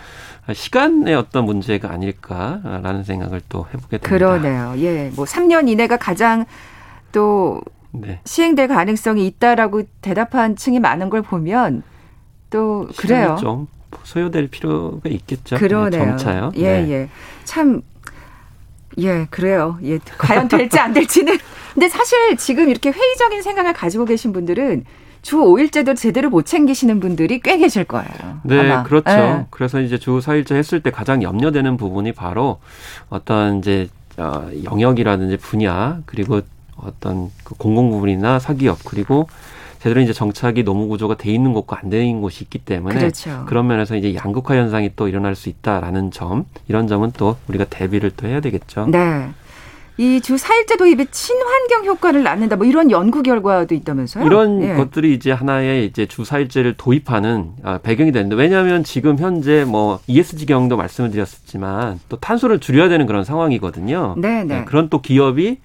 시간의 0.54 1.16
어떤 1.16 1.46
문제가 1.46 1.92
아닐까라는 1.92 3.04
생각을 3.04 3.42
또 3.50 3.66
해보게 3.74 3.98
됩니다. 3.98 4.08
그러네요. 4.08 4.74
예, 4.78 5.12
뭐 5.16 5.26
3년 5.26 5.68
이내가 5.68 5.98
가장 5.98 6.46
또 7.12 7.62
네. 7.92 8.22
시행될 8.24 8.68
가능성이 8.68 9.26
있다라고 9.28 9.84
대답한 10.02 10.56
층이 10.56 10.80
많은 10.80 11.10
걸 11.10 11.22
보면 11.24 11.84
또 12.52 12.88
그래요. 12.98 13.36
좀 13.40 13.68
소요될 14.04 14.48
필요가 14.48 15.10
있겠죠. 15.10 15.58
그러네요. 15.58 15.90
네, 15.90 16.10
점차요. 16.10 16.52
예, 16.56 16.82
네. 16.82 16.92
예. 16.92 17.10
참 17.44 17.82
예, 19.00 19.28
그래요. 19.30 19.78
예, 19.84 20.00
과연 20.18 20.48
될지 20.50 20.80
안 20.80 20.94
될지는. 20.94 21.38
근데 21.74 21.88
사실 21.90 22.38
지금 22.38 22.70
이렇게 22.70 22.90
회의적인 22.90 23.42
생각을 23.42 23.74
가지고 23.74 24.06
계신 24.06 24.34
분들은 24.34 24.86
주 25.22 25.38
5일제도 25.38 25.96
제대로 25.96 26.30
못 26.30 26.46
챙기시는 26.46 27.00
분들이 27.00 27.40
꽤 27.40 27.58
계실 27.58 27.84
거예요. 27.84 28.40
네, 28.44 28.60
아마. 28.60 28.84
그렇죠. 28.84 29.12
예. 29.12 29.46
그래서 29.50 29.80
이제 29.82 29.98
주 29.98 30.20
4일제 30.20 30.56
했을 30.56 30.82
때 30.82 30.90
가장 30.90 31.22
염려되는 31.22 31.78
부분이 31.78 32.14
바로 32.14 32.60
어떤 33.10 33.60
이제 33.60 33.90
어, 34.18 34.50
영역이라든지 34.64 35.38
분야 35.38 36.00
그리고 36.06 36.42
어떤 36.76 37.30
그 37.44 37.56
공공 37.56 37.92
부분이나 37.92 38.40
사기업 38.40 38.80
그리고 38.86 39.28
제대로 39.80 40.02
이제 40.02 40.14
정착이 40.14 40.64
노무 40.64 40.88
구조가 40.88 41.18
돼 41.18 41.32
있는 41.32 41.54
곳과 41.54 41.80
안 41.84 41.90
돼 41.90 42.06
있는 42.06 42.22
곳이 42.22 42.44
있기 42.44 42.60
때문에 42.60 43.00
그렇죠. 43.00 43.46
런 43.50 43.68
면에서 43.68 43.96
이제 43.96 44.14
양극화 44.16 44.56
현상이 44.56 44.92
또 44.96 45.08
일어날 45.08 45.36
수 45.36 45.48
있다라는 45.50 46.12
점 46.12 46.46
이런 46.68 46.88
점은 46.88 47.12
또 47.18 47.38
우리가 47.48 47.66
대비를 47.66 48.12
또 48.18 48.28
해야 48.28 48.42
되겠죠. 48.42 48.88
네. 48.88 49.30
이주 50.00 50.36
4일제 50.36 50.78
도입이 50.78 51.08
친환경 51.10 51.86
효과를 51.86 52.22
낳는다. 52.22 52.56
뭐 52.56 52.68
이런 52.68 52.92
연구 52.92 53.24
결과도 53.24 53.74
있다면서요? 53.74 54.26
이런 54.26 54.62
예. 54.62 54.76
것들이 54.76 55.12
이제 55.14 55.32
하나의 55.32 55.88
이제 55.88 56.06
주 56.06 56.24
사일제를 56.24 56.76
도입하는 56.78 57.54
아, 57.64 57.80
배경이 57.80 58.12
되는데 58.12 58.36
왜냐하면 58.36 58.84
지금 58.84 59.18
현재 59.18 59.66
뭐 59.66 60.00
ESG 60.06 60.46
경도 60.46 60.78
말씀을 60.78 61.10
드렸었지만 61.10 62.00
또 62.10 62.18
탄소를 62.18 62.60
줄여야 62.60 62.90
되는 62.90 63.08
그런 63.08 63.24
상황이거든요. 63.24 64.14
네, 64.20 64.44
네. 64.44 64.66
그런 64.66 64.90
또 64.90 65.02
기업이 65.02 65.58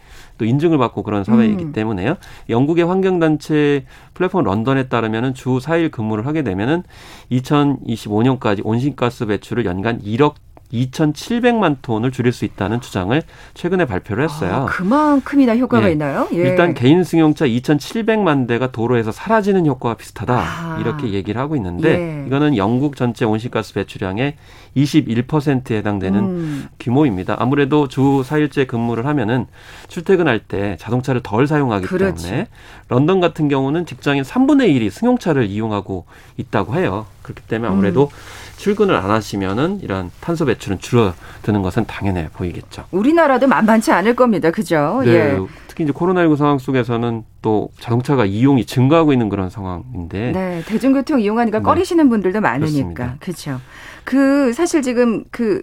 또 0.43 0.45
인증을 0.45 0.77
받고 0.77 1.05
그런 1.05 1.23
사회이기 1.23 1.67
음. 1.67 1.73
때문에요. 1.73 2.17
영국의 2.49 2.85
환경단체 2.85 3.85
플랫폼 4.13 4.43
런던에 4.43 4.89
따르면은 4.89 5.35
주 5.35 5.61
4일 5.61 5.93
근무를 5.93 6.27
하게 6.27 6.43
되면은 6.43 6.83
2025년까지 7.31 8.61
온실가스 8.65 9.27
배출을 9.27 9.65
연간 9.67 10.01
1억 10.01 10.35
2,700만 10.73 11.77
톤을 11.83 12.11
줄일 12.11 12.33
수 12.33 12.45
있다는 12.45 12.81
주장을 12.81 13.21
최근에 13.55 13.85
발표를 13.85 14.25
했어요. 14.25 14.55
아, 14.55 14.65
그만큼이나 14.67 15.57
효과가 15.57 15.89
예. 15.89 15.93
있나요? 15.93 16.29
예. 16.33 16.37
일단 16.39 16.75
개인 16.75 17.05
승용차 17.05 17.47
2,700만 17.47 18.47
대가 18.49 18.73
도로에서 18.73 19.13
사라지는 19.13 19.67
효과가 19.67 19.97
비슷하다 19.97 20.35
아. 20.35 20.79
이렇게 20.81 21.13
얘기를 21.13 21.41
하고 21.41 21.57
있는데 21.57 22.23
예. 22.23 22.27
이거는 22.27 22.57
영국 22.57 22.97
전체 22.97 23.25
온실가스 23.25 23.75
배출량의 23.75 24.37
21%에 24.77 25.77
해당되는 25.79 26.21
음. 26.21 26.69
규모입니다. 26.81 27.37
아무래도 27.39 27.89
주 27.89 28.23
4일째 28.25 28.67
근무를 28.67 29.07
하면은 29.07 29.47
출퇴근할 29.89 30.41
때 30.41 30.77
자동차를 30.81 31.23
덜 31.23 31.47
사용하기 31.47 31.87
그렇지. 31.87 32.25
때문에 32.25 32.47
런던 32.89 33.21
같은 33.21 33.49
경우는 33.49 33.85
직장인 33.85 34.23
3분의 34.23 34.75
1이 34.75 34.91
승용차를 34.91 35.47
이용하고 35.47 36.07
있다고 36.39 36.77
해요. 36.77 37.07
그렇기 37.23 37.43
때문에 37.43 37.71
아무래도 37.71 38.05
음. 38.05 38.17
출근을 38.57 38.95
안 38.95 39.11
하시면은 39.11 39.81
이런 39.83 40.11
탄소 40.21 40.45
배출은 40.45 40.79
줄어드는 40.79 41.63
것은 41.63 41.87
당연해 41.87 42.29
보이겠죠. 42.33 42.85
우리나라도 42.91 43.49
만만치 43.49 43.91
않을 43.93 44.15
겁니다. 44.15 44.51
그죠? 44.51 45.03
네, 45.05 45.11
예. 45.13 45.39
특히 45.67 45.85
이제 45.85 45.93
코로나19 45.93 46.37
상황 46.37 46.59
속에서는 46.59 47.25
또 47.41 47.71
자동차가 47.81 48.25
이용이 48.25 48.65
증가하고 48.67 49.13
있는 49.13 49.29
그런 49.29 49.51
상황인데 49.51 50.33
네, 50.33 50.63
대중교통 50.67 51.21
이용하니까 51.21 51.59
네. 51.59 51.63
꺼리시는 51.65 52.09
분들도 52.09 52.41
많으니까. 52.41 53.17
그렇죠. 53.21 53.61
그 54.05 54.53
사실 54.53 54.83
지금 54.83 55.25
그 55.31 55.63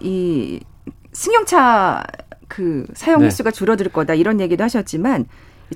이 0.00 0.60
승용차 1.12 2.02
그 2.48 2.86
사용 2.94 3.20
네. 3.20 3.26
횟수가 3.26 3.50
줄어들 3.50 3.88
거다 3.90 4.14
이런 4.14 4.40
얘기도 4.40 4.64
하셨지만 4.64 5.26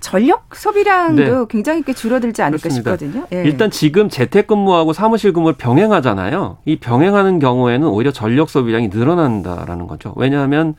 전력 0.01 0.55
소비량도 0.55 1.47
굉장히 1.47 1.83
꽤 1.83 1.93
줄어들지 1.93 2.43
않을까 2.43 2.57
네. 2.57 2.63
그렇습니다. 2.63 2.97
싶거든요. 2.97 3.27
예. 3.33 3.45
일단 3.45 3.71
지금 3.71 4.09
재택근무하고 4.09 4.93
사무실 4.93 5.33
근무를 5.33 5.57
병행하잖아요. 5.57 6.59
이 6.65 6.77
병행하는 6.77 7.39
경우에는 7.39 7.87
오히려 7.87 8.11
전력 8.11 8.51
소비량이 8.51 8.89
늘어난다라는 8.89 9.87
거죠. 9.87 10.13
왜냐하면 10.17 10.75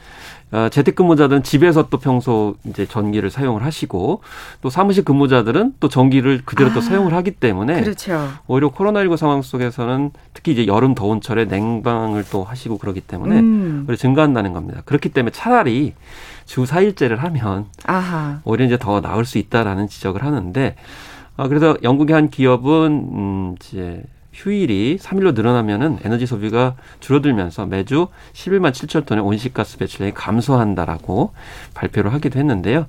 어, 0.52 0.70
재택근무자들은 0.70 1.44
집에서 1.44 1.90
또 1.90 1.98
평소 1.98 2.56
이제 2.66 2.86
전기를 2.86 3.30
사용을 3.30 3.66
하시고 3.66 4.22
또 4.62 4.70
사무실 4.70 5.04
근무자들은 5.04 5.74
또 5.80 5.90
전기를 5.90 6.44
그대로 6.46 6.72
또 6.72 6.80
아, 6.80 6.82
사용을 6.82 7.14
하기 7.14 7.32
때문에 7.32 7.82
그렇죠. 7.82 8.30
오히려 8.48 8.70
코로나19 8.72 9.18
상황 9.18 9.42
속에서는 9.42 10.12
특히 10.34 10.52
이제 10.52 10.68
여름 10.68 10.94
더운 10.94 11.20
철에 11.20 11.46
냉방을 11.46 12.26
또 12.32 12.44
하시고 12.44 12.78
그러기 12.78 13.02
때문에 13.02 13.40
음. 13.40 13.86
오히려 13.88 13.98
증가한다는 13.98 14.54
겁니다. 14.54 14.82
그렇기 14.86 15.10
때문에 15.10 15.32
차라리 15.32 15.94
주 16.46 16.64
4일제를 16.64 17.18
하면 17.18 17.66
아하. 17.86 18.40
오히려 18.44 18.66
이제 18.66 18.78
더 18.78 19.02
나을 19.02 19.26
수 19.26 19.38
있다라는 19.38 19.88
지적을 19.88 20.24
하는데 20.24 20.76
아 21.38 21.48
그래서 21.48 21.76
영국의 21.84 22.14
한 22.14 22.30
기업은 22.30 22.92
음 23.12 23.56
이제 23.62 24.04
휴일이 24.34 24.98
3일로 25.02 25.34
늘어나면은 25.34 26.00
에너지 26.04 26.26
소비가 26.26 26.76
줄어들면서 27.00 27.66
매주 27.66 28.08
11만 28.34 28.72
7천 28.72 29.06
톤의 29.06 29.24
온실가스 29.24 29.78
배출량이 29.78 30.14
감소한다라고 30.14 31.32
발표를 31.74 32.14
하기도 32.14 32.38
했는데요. 32.40 32.88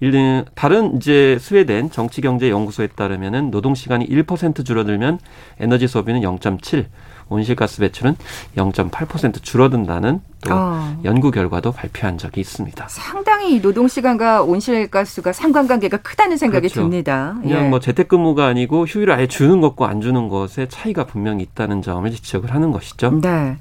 일- 0.00 0.44
다른 0.54 0.96
이제 0.96 1.36
스웨덴 1.40 1.90
정치경제연구소에 1.90 2.88
따르면은 2.88 3.50
노동 3.50 3.74
시간이 3.74 4.06
1% 4.08 4.64
줄어들면 4.64 5.18
에너지 5.60 5.86
소비는 5.88 6.20
0.7, 6.20 6.86
온실가스 7.28 7.80
배출은 7.80 8.16
0.8% 8.56 9.42
줄어든다는 9.42 10.20
또 10.44 10.54
어. 10.54 11.00
연구 11.04 11.30
결과도 11.30 11.72
발표한 11.72 12.18
적이 12.18 12.40
있습니다. 12.40 12.86
상당히 12.88 13.54
이 13.54 13.62
노동 13.62 13.88
시간과 13.88 14.42
온실가스가 14.42 15.32
상관관계가 15.32 15.98
크다는 15.98 16.36
생각이 16.36 16.68
그렇죠. 16.68 16.82
듭니다. 16.82 17.36
그냥 17.42 17.64
예. 17.64 17.68
뭐 17.68 17.80
재택근무가 17.80 18.46
아니고 18.46 18.86
휴일을 18.86 19.12
아예 19.12 19.26
주는 19.26 19.60
것과 19.60 19.88
안 19.88 20.00
주는 20.00 20.28
것의 20.28 20.68
차이가 20.68 21.04
분명히 21.04 21.42
있다는 21.42 21.82
점을 21.82 22.10
지적을 22.10 22.52
하는 22.52 22.72
것이죠. 22.72 23.20
네. 23.22 23.56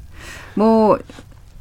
뭐 0.56 1.00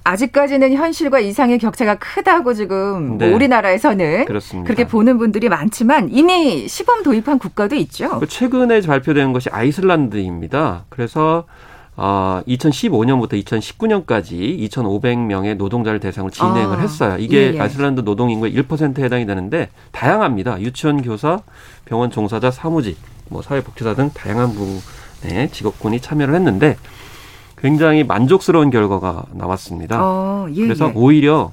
아직까지는 0.04 0.72
현실과 0.72 1.20
이상의 1.20 1.58
격차가 1.58 1.96
크다고 1.96 2.54
지금 2.54 3.08
뭐 3.08 3.18
네. 3.18 3.32
우리나라에서는 3.32 4.24
그렇습니다. 4.24 4.66
그렇게 4.66 4.88
보는 4.88 5.18
분들이 5.18 5.48
많지만 5.48 6.08
이미 6.10 6.66
시범 6.66 7.02
도입한 7.02 7.38
국가도 7.38 7.76
있죠. 7.76 8.18
그 8.18 8.26
최근에 8.26 8.80
발표된 8.80 9.32
것이 9.32 9.48
아이슬란드입니다. 9.50 10.84
그래서 10.88 11.44
어, 11.96 12.40
2015년부터 12.48 13.42
2019년까지 13.44 14.58
2,500명의 14.70 15.56
노동자를 15.56 16.00
대상으로 16.00 16.30
진행을 16.30 16.78
아, 16.78 16.80
했어요. 16.80 17.16
이게 17.18 17.52
예, 17.52 17.54
예. 17.54 17.60
아이슬란드 17.60 18.02
노동 18.02 18.30
인구의 18.30 18.54
1%에 18.54 19.04
해당이 19.04 19.26
되는데 19.26 19.68
다양합니다. 19.90 20.60
유치원 20.60 21.02
교사, 21.02 21.40
병원 21.84 22.10
종사자, 22.10 22.50
사무직, 22.50 22.96
뭐 23.28 23.42
사회복지사 23.42 23.94
등 23.94 24.10
다양한 24.14 24.54
부분의 24.54 25.50
직업군이 25.50 26.00
참여를 26.00 26.34
했는데 26.34 26.76
굉장히 27.58 28.04
만족스러운 28.04 28.70
결과가 28.70 29.26
나왔습니다. 29.32 29.98
어, 30.00 30.48
예, 30.50 30.62
그래서 30.62 30.88
예. 30.88 30.92
오히려 30.94 31.52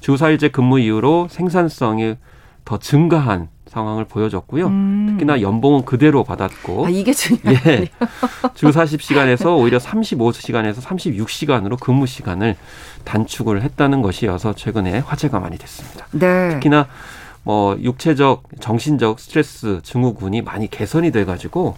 주 0.00 0.14
4일제 0.14 0.50
근무 0.52 0.80
이후로 0.80 1.28
생산성이 1.30 2.16
더 2.64 2.78
증가한 2.78 3.48
상황을 3.66 4.04
보여줬고요. 4.04 4.66
음. 4.66 5.06
특히나 5.10 5.40
연봉은 5.40 5.84
그대로 5.84 6.24
받았고 6.24 6.86
아, 6.86 6.88
이게 6.88 7.12
중요해요. 7.12 7.60
예. 7.66 7.88
주 8.54 8.66
40시간에서 8.66 9.58
오히려 9.58 9.78
35시간에서 9.78 10.80
36시간으로 10.80 11.78
근무 11.78 12.06
시간을 12.06 12.56
단축을 13.04 13.62
했다는 13.62 14.02
것이어서 14.02 14.54
최근에 14.54 15.00
화제가 15.00 15.40
많이 15.40 15.58
됐습니다. 15.58 16.06
네. 16.12 16.50
특히나 16.54 16.86
뭐 17.42 17.76
육체적, 17.80 18.44
정신적 18.60 19.20
스트레스 19.20 19.80
증후군이 19.82 20.42
많이 20.42 20.68
개선이 20.68 21.12
돼 21.12 21.24
가지고 21.24 21.76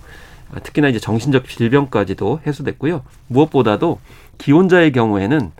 특히나 0.63 0.89
이제 0.89 0.99
정신적 0.99 1.47
질병까지도 1.47 2.41
해소됐고요. 2.47 3.03
무엇보다도 3.27 3.99
기혼자의 4.39 4.93
경우에는 4.93 5.53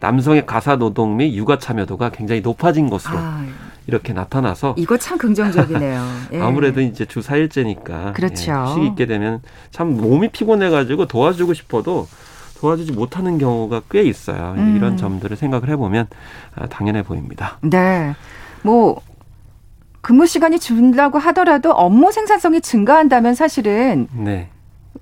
남성의 0.00 0.44
가사 0.44 0.76
노동 0.76 1.16
및 1.16 1.34
육아 1.34 1.58
참여도가 1.58 2.10
굉장히 2.10 2.42
높아진 2.42 2.90
것으로 2.90 3.16
아, 3.16 3.46
이렇게 3.86 4.12
나타나서 4.12 4.74
이거 4.78 4.96
참 4.96 5.18
긍정적이네요. 5.18 6.02
예. 6.32 6.40
아무래도 6.40 6.80
이제 6.80 7.04
주 7.04 7.20
4일째니까 7.20 8.14
그렇죠. 8.14 8.52
예, 8.52 8.56
휴식이 8.56 8.86
있게 8.88 9.06
되면 9.06 9.42
참 9.70 9.96
몸이 9.96 10.28
피곤해 10.28 10.70
가지고 10.70 11.06
도와주고 11.06 11.54
싶어도 11.54 12.08
도와주지 12.58 12.92
못하는 12.92 13.38
경우가 13.38 13.82
꽤 13.90 14.02
있어요. 14.02 14.54
음. 14.56 14.76
이런 14.76 14.96
점들을 14.96 15.36
생각을 15.36 15.68
해보면 15.68 16.06
아, 16.54 16.66
당연해 16.66 17.02
보입니다. 17.02 17.58
네. 17.60 18.14
뭐 18.62 19.00
근무 20.00 20.26
시간이 20.26 20.58
준다고 20.58 21.18
하더라도 21.18 21.72
업무 21.72 22.12
생산성이 22.12 22.60
증가한다면 22.60 23.34
사실은 23.34 24.08
네. 24.12 24.48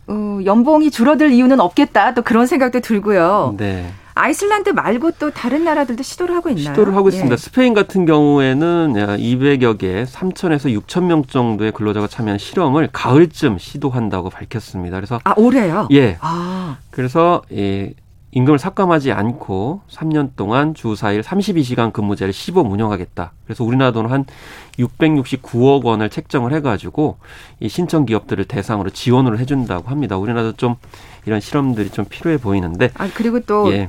어, 0.08 0.40
연봉이 0.44 0.90
줄어들 0.90 1.30
이유는 1.30 1.60
없겠다. 1.60 2.14
또 2.14 2.22
그런 2.22 2.46
생각도 2.46 2.80
들고요. 2.80 3.54
네. 3.58 3.92
아이슬란드 4.14 4.70
말고 4.70 5.12
또 5.12 5.30
다른 5.30 5.64
나라들도 5.64 6.02
시도를 6.02 6.34
하고 6.34 6.50
있나요? 6.50 6.64
시도를 6.64 6.94
하고 6.94 7.08
있습니다. 7.08 7.32
예. 7.32 7.36
스페인 7.36 7.74
같은 7.74 8.04
경우에는 8.04 8.94
200여 8.94 9.78
개, 9.78 10.04
3천에서 10.04 10.78
6천 10.82 11.04
명 11.04 11.24
정도의 11.24 11.72
근로자가 11.72 12.06
참여한 12.06 12.38
실험을 12.38 12.88
가을쯤 12.92 13.58
시도한다고 13.58 14.30
밝혔습니다. 14.30 14.96
그래서 14.96 15.20
아 15.24 15.34
올해요? 15.36 15.88
예, 15.92 16.18
아 16.20 16.76
그래서 16.90 17.42
예, 17.52 17.94
임금을 18.34 18.58
삭감하지 18.58 19.12
않고 19.12 19.82
3년 19.90 20.30
동안 20.36 20.72
주 20.74 20.94
4일 20.94 21.22
32시간 21.22 21.92
근무제를 21.92 22.32
시범 22.32 22.70
운영하겠다. 22.70 23.32
그래서 23.44 23.62
우리나라 23.62 23.92
돈한 23.92 24.24
669억 24.78 25.84
원을 25.84 26.08
책정을 26.08 26.52
해가지고 26.54 27.18
이 27.60 27.68
신청 27.68 28.06
기업들을 28.06 28.44
대상으로 28.46 28.88
지원을 28.90 29.38
해준다고 29.38 29.90
합니다. 29.90 30.16
우리나라도 30.16 30.52
좀 30.52 30.76
이런 31.26 31.40
실험들이 31.40 31.90
좀 31.90 32.06
필요해 32.06 32.38
보이는데 32.38 32.90
아, 32.96 33.08
그리고 33.14 33.40
또 33.40 33.70
예, 33.72 33.88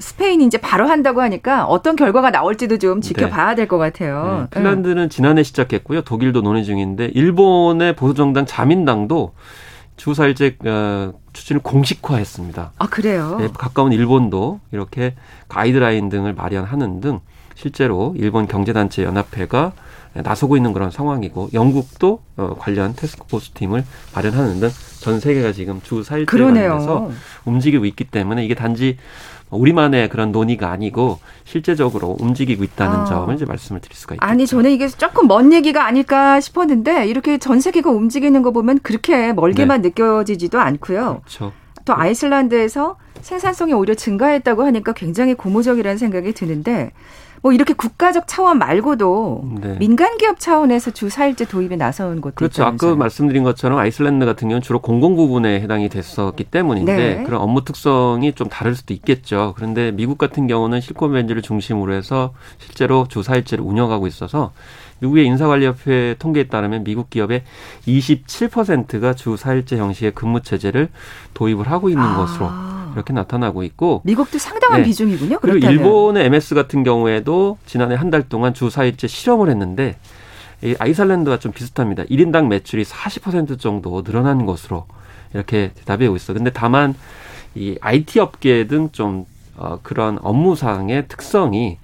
스페인이 0.00 0.44
이제 0.44 0.58
바로 0.58 0.88
한다고 0.88 1.20
하니까 1.20 1.66
어떤 1.66 1.94
결과가 1.94 2.30
나올지도 2.30 2.78
좀 2.78 3.00
지켜봐야 3.00 3.50
네. 3.50 3.54
될것 3.56 3.78
같아요. 3.78 4.48
네. 4.50 4.58
핀란드는 4.58 5.04
네. 5.04 5.08
지난해 5.08 5.42
시작했고요. 5.42 6.02
독일도 6.02 6.40
논의 6.40 6.64
중인데 6.64 7.06
일본의 7.14 7.96
보수정당 7.96 8.46
자민당도 8.46 9.34
주 9.96 10.12
4일제 10.12 10.66
어, 10.66 11.12
추진을 11.34 11.60
공식화했습니다. 11.62 12.72
아 12.78 12.86
그래요? 12.88 13.36
네, 13.38 13.48
가까운 13.56 13.92
일본도 13.92 14.60
이렇게 14.72 15.14
가이드라인 15.48 16.08
등을 16.08 16.32
마련하는 16.32 17.00
등 17.00 17.20
실제로 17.54 18.14
일본 18.16 18.48
경제단체 18.48 19.04
연합회가 19.04 19.72
나서고 20.14 20.56
있는 20.56 20.72
그런 20.72 20.90
상황이고 20.90 21.50
영국도 21.52 22.22
어, 22.38 22.56
관련 22.58 22.94
테스크포스 22.96 23.50
팀을 23.50 23.84
마련하는 24.14 24.60
등 24.60 24.70
전 25.00 25.18
세계가 25.18 25.52
지금 25.52 25.80
주 25.82 26.02
4일제 26.02 26.26
관련해서 26.26 27.10
움직이고 27.46 27.86
있기 27.86 28.04
때문에 28.04 28.44
이게 28.44 28.54
단지 28.54 28.98
우리만의 29.50 30.08
그런 30.08 30.32
논의가 30.32 30.70
아니고 30.70 31.18
실제적으로 31.44 32.16
움직이고 32.20 32.64
있다는 32.64 33.00
아. 33.00 33.04
점을 33.04 33.34
이제 33.34 33.44
말씀을 33.44 33.80
드릴 33.80 33.96
수가 33.96 34.14
있겠죠. 34.14 34.30
아니 34.30 34.46
저는 34.46 34.70
이게 34.70 34.88
조금 34.88 35.26
먼 35.26 35.52
얘기가 35.52 35.84
아닐까 35.84 36.40
싶었는데 36.40 37.06
이렇게 37.06 37.38
전 37.38 37.60
세계가 37.60 37.90
움직이는 37.90 38.42
거 38.42 38.50
보면 38.52 38.80
그렇게 38.82 39.32
멀게만 39.32 39.82
네. 39.82 39.88
느껴지지도 39.88 40.60
않고요. 40.60 41.22
그렇죠. 41.24 41.52
또 41.84 41.96
아이슬란드에서 41.96 42.96
생산성이 43.22 43.72
오히려 43.72 43.94
증가했다고 43.94 44.64
하니까 44.64 44.92
굉장히 44.92 45.34
고무적이라는 45.34 45.98
생각이 45.98 46.32
드는데 46.32 46.92
뭐 47.42 47.52
이렇게 47.52 47.72
국가적 47.72 48.26
차원 48.26 48.58
말고도 48.58 49.44
네. 49.62 49.78
민간 49.78 50.16
기업 50.18 50.38
차원에서 50.38 50.90
주 50.90 51.08
4일제 51.08 51.48
도입에 51.48 51.76
나서는 51.76 52.20
것도 52.20 52.34
그렇죠. 52.34 52.62
있다면서요. 52.62 52.90
아까 52.90 52.98
말씀드린 52.98 53.42
것처럼 53.44 53.78
아이슬란드 53.78 54.26
같은 54.26 54.48
경우는 54.48 54.62
주로 54.62 54.80
공공 54.80 55.16
부분에 55.16 55.60
해당이 55.60 55.88
됐었기 55.88 56.44
때문인데 56.44 56.96
네. 56.96 57.22
그런 57.24 57.40
업무 57.40 57.64
특성이 57.64 58.32
좀 58.34 58.48
다를 58.48 58.74
수도 58.74 58.92
있겠죠. 58.92 59.54
그런데 59.56 59.90
미국 59.90 60.18
같은 60.18 60.46
경우는 60.46 60.80
실권 60.80 61.12
벤지를 61.12 61.40
중심으로 61.40 61.94
해서 61.94 62.32
실제로 62.58 63.06
주 63.08 63.20
4일제를 63.20 63.64
운영하고 63.64 64.06
있어서 64.06 64.52
미국의 65.00 65.26
인사관리협회 65.26 66.16
통계에 66.18 66.44
따르면 66.44 66.84
미국 66.84 67.10
기업의 67.10 67.42
27%가 67.86 69.14
주 69.14 69.34
4일제 69.34 69.76
형식의 69.76 70.12
근무 70.14 70.42
체제를 70.42 70.88
도입을 71.34 71.70
하고 71.70 71.88
있는 71.88 72.02
아. 72.04 72.16
것으로 72.16 72.50
이렇게 72.94 73.12
나타나고 73.12 73.62
있고 73.64 74.02
미국도 74.04 74.38
상당한 74.38 74.80
네. 74.82 74.86
비중이군요. 74.86 75.38
그리고 75.40 75.58
그렇다면. 75.60 75.72
일본의 75.84 76.26
MS 76.26 76.54
같은 76.54 76.82
경우에도 76.82 77.58
지난해 77.66 77.94
한 77.94 78.10
달 78.10 78.28
동안 78.28 78.52
주 78.54 78.68
4일제 78.68 79.06
실험을 79.06 79.48
했는데 79.50 79.96
이 80.62 80.74
아이슬란드와 80.78 81.38
좀 81.38 81.52
비슷합니다. 81.52 82.02
1인당 82.04 82.48
매출이 82.48 82.82
40% 82.84 83.58
정도 83.60 84.02
늘어난 84.02 84.44
것으로 84.46 84.86
이렇게 85.32 85.70
대답해 85.76 86.06
오고 86.08 86.16
있어. 86.16 86.32
근데 86.34 86.50
다만 86.50 86.94
이 87.54 87.78
IT 87.80 88.18
업계 88.20 88.66
등 88.66 88.90
좀 88.92 89.24
어, 89.56 89.78
그런 89.82 90.18
업무상의 90.22 91.06
특성이 91.06 91.78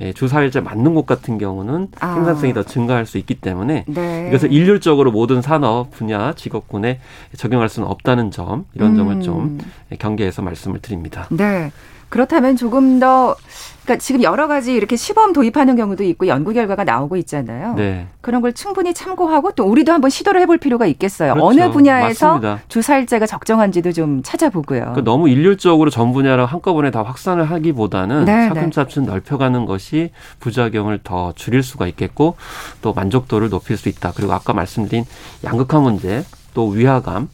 예, 0.00 0.12
주사일제 0.12 0.60
맞는 0.60 0.94
곳 0.94 1.04
같은 1.04 1.36
경우는 1.38 1.88
아. 2.00 2.14
생산성이 2.14 2.54
더 2.54 2.62
증가할 2.62 3.06
수 3.06 3.18
있기 3.18 3.34
때문에 3.34 3.84
네. 3.86 4.28
이것을 4.28 4.52
일률적으로 4.52 5.10
모든 5.10 5.42
산업 5.42 5.90
분야 5.90 6.32
직업군에 6.34 7.00
적용할 7.36 7.68
수는 7.68 7.88
없다는 7.88 8.30
점 8.30 8.64
이런 8.74 8.92
음. 8.92 8.96
점을 8.96 9.20
좀 9.20 9.58
경계해서 9.98 10.42
말씀을 10.42 10.80
드립니다. 10.80 11.28
네. 11.30 11.70
그렇다면 12.10 12.56
조금 12.56 13.00
더 13.00 13.36
그러니까 13.84 14.04
지금 14.04 14.22
여러 14.22 14.46
가지 14.46 14.74
이렇게 14.74 14.96
시범 14.96 15.32
도입하는 15.32 15.74
경우도 15.74 16.04
있고 16.04 16.26
연구 16.26 16.52
결과가 16.52 16.84
나오고 16.84 17.16
있잖아요. 17.16 17.74
네. 17.74 18.06
그런 18.20 18.42
걸 18.42 18.52
충분히 18.52 18.92
참고하고 18.92 19.52
또 19.52 19.64
우리도 19.64 19.92
한번 19.92 20.10
시도를 20.10 20.40
해볼 20.42 20.58
필요가 20.58 20.86
있겠어요. 20.86 21.34
그렇죠. 21.34 21.46
어느 21.46 21.70
분야에서 21.70 22.34
맞습니다. 22.34 22.60
주사일제가 22.68 23.26
적정한지도 23.26 23.92
좀 23.92 24.22
찾아보고요. 24.22 24.80
그러니까 24.80 25.02
너무 25.02 25.28
일률적으로 25.28 25.90
전 25.90 26.12
분야를 26.12 26.46
한꺼번에 26.46 26.90
다 26.90 27.02
확산을 27.02 27.50
하기보다는 27.50 28.26
네, 28.26 28.36
네. 28.36 28.48
차근차근 28.48 29.04
네. 29.04 29.10
넓혀가는 29.10 29.64
것이 29.64 30.10
부작용을 30.40 31.00
더 31.02 31.32
줄일 31.34 31.62
수가 31.62 31.86
있겠고 31.88 32.36
또 32.82 32.92
만족도를 32.92 33.48
높일 33.50 33.76
수 33.76 33.88
있다. 33.88 34.12
그리고 34.14 34.32
아까 34.32 34.52
말씀드린 34.52 35.04
양극화 35.44 35.80
문제, 35.80 36.24
또 36.54 36.68
위화감, 36.68 37.28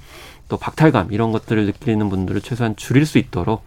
또 0.49 0.57
박탈감 0.57 1.09
이런 1.11 1.33
것들을 1.33 1.67
느끼는 1.67 2.09
분들을 2.09 2.41
최소한 2.41 2.77
줄일 2.77 3.05
수 3.05 3.19
있도록 3.19 3.63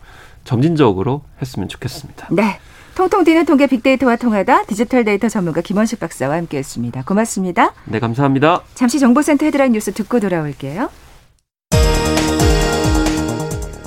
점진적으로 0.49 1.21
했으면 1.39 1.69
좋겠습니다. 1.69 2.29
네. 2.31 2.59
통통 2.95 3.23
튀는 3.23 3.45
통계 3.45 3.67
빅데이터와 3.67 4.15
통하다 4.15 4.63
디지털 4.65 5.05
데이터 5.05 5.29
전문가 5.29 5.61
김원식 5.61 5.99
박사와 5.99 6.35
함께했습니다. 6.35 7.03
고맙습니다. 7.03 7.73
네, 7.85 7.99
감사합니다. 7.99 8.63
잠시 8.73 8.99
정보센터 8.99 9.45
헤드라인 9.45 9.73
뉴스 9.73 9.93
듣고 9.93 10.19
돌아올게요. 10.19 10.89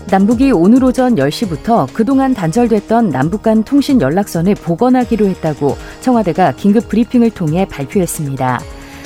남북이 0.09 0.53
오늘 0.53 0.85
오전 0.85 1.17
10시부터 1.17 1.93
그동안 1.93 2.33
단절됐던 2.33 3.09
남북 3.09 3.43
간 3.43 3.65
통신 3.65 4.01
연락선을 4.01 4.55
복원하기로 4.55 5.27
했다고 5.27 5.77
청와대가 6.01 6.53
긴급 6.53 6.89
브리핑을 6.89 7.31
통해 7.31 7.67
발표했습니다. 7.67 8.61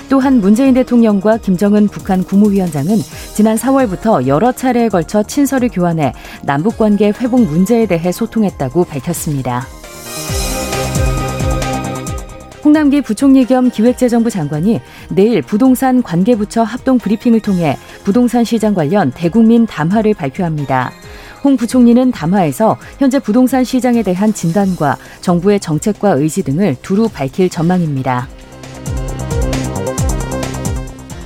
또한 0.09 0.41
문재인 0.41 0.75
대통령과 0.75 1.39
김정은 1.39 1.89
북한 1.89 2.23
국무위원장은 2.23 2.97
지난 3.35 3.57
4월부터 3.57 4.27
여러 4.27 4.53
차례에 4.53 4.89
걸쳐 4.89 5.23
친서를 5.23 5.69
교환해 5.69 6.13
남북 6.45 6.79
관계 6.79 7.09
회복 7.09 7.41
문제에 7.43 7.87
대해 7.87 8.13
소통했다고 8.13 8.85
밝혔습니다. 8.85 9.67
홍남기 12.65 13.01
부총리 13.01 13.47
겸 13.47 13.71
기획재정부 13.71 14.29
장관이 14.29 14.81
내일 15.11 15.41
부동산 15.41 16.03
관계부처 16.03 16.65
합동 16.65 16.99
브리핑을 16.99 17.39
통해 17.39 17.77
부동산 18.03 18.43
시장 18.43 18.75
관련 18.75 19.13
대국민 19.13 19.67
담화를 19.67 20.15
발표합니다. 20.15 20.91
홍 21.45 21.57
부총리는 21.57 22.11
담화에서 22.11 22.77
현재 22.99 23.21
부동산 23.21 23.63
시장에 23.63 24.03
대한 24.03 24.35
진단과 24.35 24.97
정부의 25.21 25.61
정책과 25.61 26.11
의지 26.15 26.43
등을 26.43 26.75
두루 26.83 27.09
밝힐 27.09 27.49
전망입니다. 27.49 28.27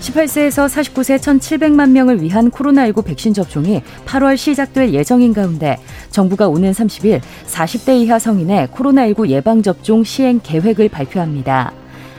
18세에서 0.00 0.66
49세 0.66 1.18
1,700만 1.18 1.90
명을 1.90 2.22
위한 2.22 2.50
코로나19 2.50 3.04
백신 3.04 3.34
접종이 3.34 3.82
8월 4.06 4.36
시작될 4.36 4.94
예정인 4.94 5.34
가운데 5.34 5.78
정부가 6.10 6.48
오는 6.48 6.72
30일 6.72 7.20
40대 7.46 8.00
이하 8.00 8.18
성인의 8.18 8.68
코로나19 8.68 9.28
예방접종 9.28 10.04
시행 10.04 10.40
계획을 10.42 10.88
발표합니다. 10.88 11.72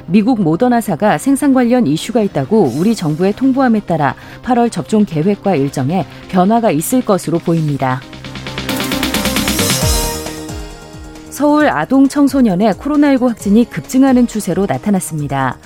미국 0.05 0.41
모더나사가 0.41 1.17
생산 1.17 1.53
관련 1.53 1.87
이슈가 1.87 2.21
있다고 2.21 2.73
우리 2.75 2.95
정부에 2.95 3.31
통보함에 3.31 3.81
따라 3.81 4.15
8월 4.43 4.71
접종 4.71 5.05
계획과 5.05 5.55
일정에 5.55 6.05
변화가 6.29 6.71
있을 6.71 7.03
것으로 7.03 7.39
보입니다. 7.39 8.01
서울 11.29 11.69
아동 11.69 12.07
청소년의 12.07 12.73
코로나19 12.73 13.29
확진이 13.29 13.67
급증하는 13.69 14.27
추세로 14.27 14.67
나타났습니다. 14.67 15.57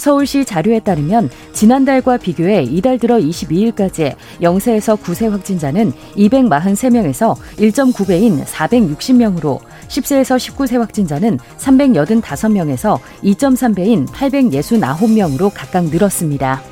서울시 0.00 0.46
자료에 0.46 0.80
따르면 0.80 1.28
지난달과 1.52 2.16
비교해 2.16 2.62
이달 2.62 2.98
들어 2.98 3.18
22일까지 3.18 4.16
0세에서 4.40 4.98
9세 4.98 5.28
확진자는 5.28 5.92
243명에서 6.16 7.36
1.9배인 7.58 8.42
460명으로 8.46 9.60
10세에서 9.88 10.38
19세 10.38 10.78
확진자는 10.78 11.38
385명에서 11.58 12.98
2.3배인 13.22 14.08
869명으로 14.08 15.50
각각 15.54 15.84
늘었습니다. 15.84 16.69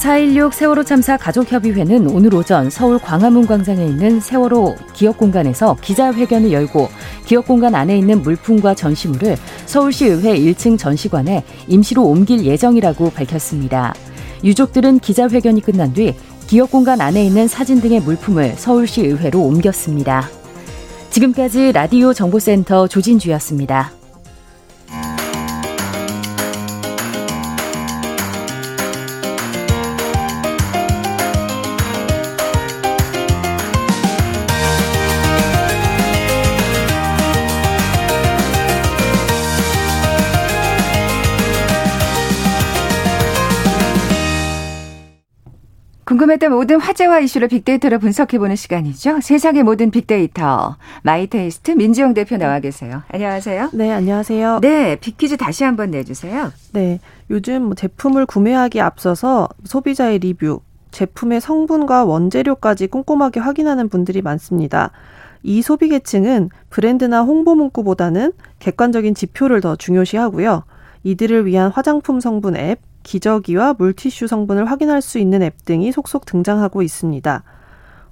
4.16 0.00 0.52
세월호 0.54 0.84
참사 0.84 1.18
가족협의회는 1.18 2.08
오늘 2.08 2.34
오전 2.34 2.70
서울 2.70 2.98
광화문 2.98 3.46
광장에 3.46 3.84
있는 3.84 4.18
세월호 4.18 4.74
기억공간에서 4.94 5.76
기자회견을 5.82 6.52
열고 6.52 6.88
기억공간 7.26 7.74
안에 7.74 7.98
있는 7.98 8.22
물품과 8.22 8.74
전시물을 8.74 9.36
서울시의회 9.66 10.38
1층 10.38 10.78
전시관에 10.78 11.44
임시로 11.68 12.04
옮길 12.04 12.46
예정이라고 12.46 13.10
밝혔습니다. 13.10 13.92
유족들은 14.42 15.00
기자회견이 15.00 15.60
끝난 15.60 15.92
뒤 15.92 16.14
기억공간 16.46 17.02
안에 17.02 17.22
있는 17.22 17.46
사진 17.46 17.82
등의 17.82 18.00
물품을 18.00 18.54
서울시의회로 18.56 19.38
옮겼습니다. 19.38 20.30
지금까지 21.10 21.72
라디오 21.72 22.14
정보센터 22.14 22.88
조진주였습니다. 22.88 23.99
궁금했던 46.30 46.52
모든 46.52 46.80
화제와 46.80 47.20
이슈를 47.20 47.48
빅데이터로 47.48 47.98
분석해보는 47.98 48.54
시간이죠. 48.54 49.20
세상의 49.20 49.62
모든 49.64 49.90
빅데이터. 49.90 50.76
마이테이스트 51.02 51.72
민지영 51.72 52.14
대표 52.14 52.36
나와 52.36 52.60
계세요. 52.60 53.02
안녕하세요. 53.08 53.70
네, 53.72 53.90
안녕하세요. 53.90 54.60
네, 54.60 54.96
빅퀴즈 54.96 55.36
다시 55.36 55.64
한번 55.64 55.90
내주세요. 55.90 56.52
네, 56.72 57.00
요즘 57.30 57.62
뭐 57.62 57.74
제품을 57.74 58.26
구매하기 58.26 58.80
앞서서 58.80 59.48
소비자의 59.64 60.20
리뷰, 60.20 60.60
제품의 60.92 61.40
성분과 61.40 62.04
원재료까지 62.04 62.86
꼼꼼하게 62.86 63.40
확인하는 63.40 63.88
분들이 63.88 64.22
많습니다. 64.22 64.92
이 65.42 65.62
소비 65.62 65.88
계층은 65.88 66.50
브랜드나 66.68 67.22
홍보 67.22 67.54
문구보다는 67.54 68.32
객관적인 68.58 69.14
지표를 69.14 69.60
더 69.60 69.74
중요시하고요. 69.74 70.64
이들을 71.02 71.46
위한 71.46 71.70
화장품 71.70 72.20
성분 72.20 72.56
앱, 72.56 72.78
기저귀와 73.02 73.74
물티슈 73.78 74.26
성분을 74.26 74.70
확인할 74.70 75.02
수 75.02 75.18
있는 75.18 75.42
앱 75.42 75.64
등이 75.64 75.92
속속 75.92 76.26
등장하고 76.26 76.82
있습니다. 76.82 77.42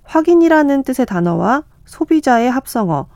확인이라는 0.05 0.83
뜻의 0.85 1.07
단어와 1.07 1.64
소비자의 1.85 2.51
합성어, 2.51 3.07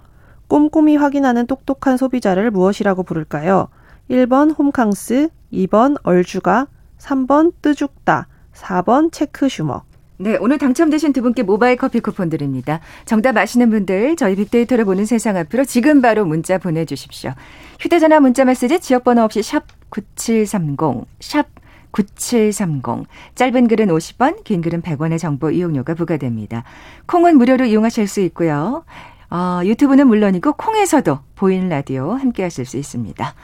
꼼꼼히 0.49 0.97
확인하는 0.97 1.47
똑똑한 1.47 1.97
소비자를 1.97 2.51
무엇이라고 2.51 3.03
부를까요? 3.03 3.69
1번 4.11 4.57
홈캉스, 4.59 5.31
2번 5.53 5.97
얼주가, 6.03 6.67
3번 6.99 7.53
뜨죽다, 7.63 8.29
4번 8.55 9.11
체크슈머. 9.11 9.83
네, 10.19 10.37
오늘 10.41 10.59
당첨되신 10.59 11.13
두 11.13 11.23
분께 11.23 11.43
모바일 11.43 11.77
커피 11.77 12.01
쿠폰 12.01 12.29
드립니다. 12.29 12.81
정답 13.07 13.37
아시는 13.37 13.71
분들 13.71 14.15
저희 14.17 14.37
빅데이터를 14.37 14.85
보는 14.85 15.05
세상 15.05 15.37
앞으로 15.37 15.65
지금 15.65 16.01
바로 16.01 16.25
문자 16.25 16.59
보내주십시오. 16.59 17.33
휴대전화 17.81 18.21
문자 18.21 18.45
메시지 18.45 18.79
지역번호 18.79 19.23
없이 19.23 19.43
샵 19.43 19.65
9730, 19.89 21.07
샵 21.19 21.47
9730. 21.93 23.07
짧은 23.35 23.69
글은 23.69 23.89
50원, 23.89 24.45
긴 24.45 24.61
글은 24.61 24.83
100원의 24.83 25.19
정보 25.19 25.51
이용료가 25.51 25.95
부과됩니다. 25.95 26.65
콩은 27.07 27.39
무료로 27.39 27.67
이용하실 27.67 28.09
수 28.09 28.21
있고요. 28.23 28.85
어, 29.31 29.61
유튜브는 29.65 30.07
물론이고 30.09 30.53
콩에서도 30.55 31.19
보이는 31.37 31.69
라디오 31.69 32.13
함께 32.13 32.43
하실 32.43 32.67
수 32.67 32.77
있습니다. 32.77 33.35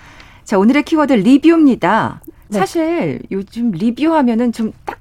자, 0.44 0.58
오늘의 0.58 0.82
키워드 0.82 1.12
리뷰입니다. 1.12 2.20
네. 2.48 2.58
사실 2.58 3.22
요즘 3.30 3.70
리뷰하면은 3.70 4.52
좀 4.52 4.72
딱 4.84 4.98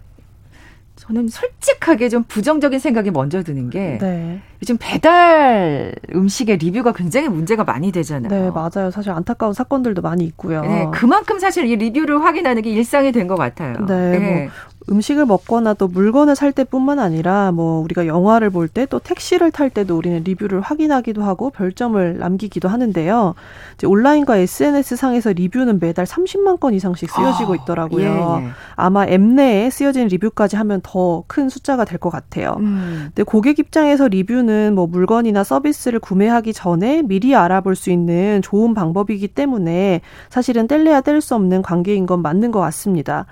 저는 1.08 1.30
솔직하게 1.30 2.10
좀 2.10 2.24
부정적인 2.24 2.80
생각이 2.80 3.12
먼저 3.12 3.42
드는 3.42 3.70
게 3.70 3.98
네. 4.02 4.42
요즘 4.62 4.76
배달 4.80 5.94
음식의 6.14 6.58
리뷰가 6.58 6.92
굉장히 6.92 7.30
문제가 7.30 7.64
많이 7.64 7.92
되잖아요. 7.94 8.30
네, 8.30 8.52
맞아요. 8.52 8.92
사실 8.92 9.12
안타까운 9.12 9.54
사건들도 9.54 10.02
많이 10.02 10.26
있고요. 10.26 10.62
네, 10.62 10.88
그만큼 10.94 11.40
사실 11.40 11.66
이 11.66 11.76
리뷰를 11.78 12.22
확인하는 12.24 12.62
게 12.62 12.72
일상이 12.72 13.12
된 13.12 13.28
것 13.28 13.36
같아요. 13.36 13.86
네, 13.86 14.20
네. 14.20 14.20
뭐 14.20 14.52
음식을 14.90 15.26
먹거나 15.26 15.74
또 15.74 15.88
물건을 15.88 16.36
살 16.36 16.52
때뿐만 16.54 17.00
아니라 17.00 17.52
뭐 17.52 17.82
우리가 17.82 18.08
영화를 18.08 18.50
볼 18.50 18.68
때 18.70 18.86
또 18.86 19.00
택시를 19.00 19.52
탈 19.52 19.70
때도 19.70 19.98
우리는 19.98 20.24
리뷰를 20.24 20.62
확인하기도 20.62 21.24
하고 21.24 21.50
별점을 21.50 22.18
남기기도 22.20 22.70
하는데요. 22.70 23.36
이제 23.76 23.86
온라인과 23.88 24.38
SNS 24.38 24.96
상에서 24.96 25.32
리뷰는 25.34 25.80
매달 25.82 26.06
30만 26.06 26.60
건 26.60 26.74
이상씩 26.74 27.10
쓰여지고 27.10 27.54
아, 27.54 27.56
있더라고요. 27.58 28.40
예, 28.42 28.46
예. 28.46 28.50
아마 28.76 29.06
앱 29.08 29.20
내에 29.22 29.70
쓰여진 29.70 30.08
리뷰까지 30.08 30.56
하면 30.56 30.80
더 30.84 31.24
큰 31.28 31.50
숫자가 31.50 31.84
될 31.86 31.98
것 32.00 32.10
같아요. 32.10 32.56
음. 32.60 33.06
근데 33.08 33.24
고객 33.24 33.60
입장에서 33.60 34.08
리뷰는 34.08 34.76
뭐 34.76 34.88
물건이나 34.88 35.44
서비스를 35.44 36.00
구매하기 36.00 36.54
전에 36.54 37.02
미리 37.02 37.36
알아볼 37.36 37.76
수 37.76 37.90
있는 37.92 38.42
좋은 38.44 38.74
방법이기 38.74 39.30
때문에 39.30 40.02
사실은 40.30 40.68
뗄래야 40.68 41.02
뗄 41.02 41.20
수 41.22 41.36
없는 41.36 41.62
관계인 41.64 42.06
건 42.06 42.22
맞는 42.22 42.52
것 42.52 42.60
같습니다. 42.62 43.26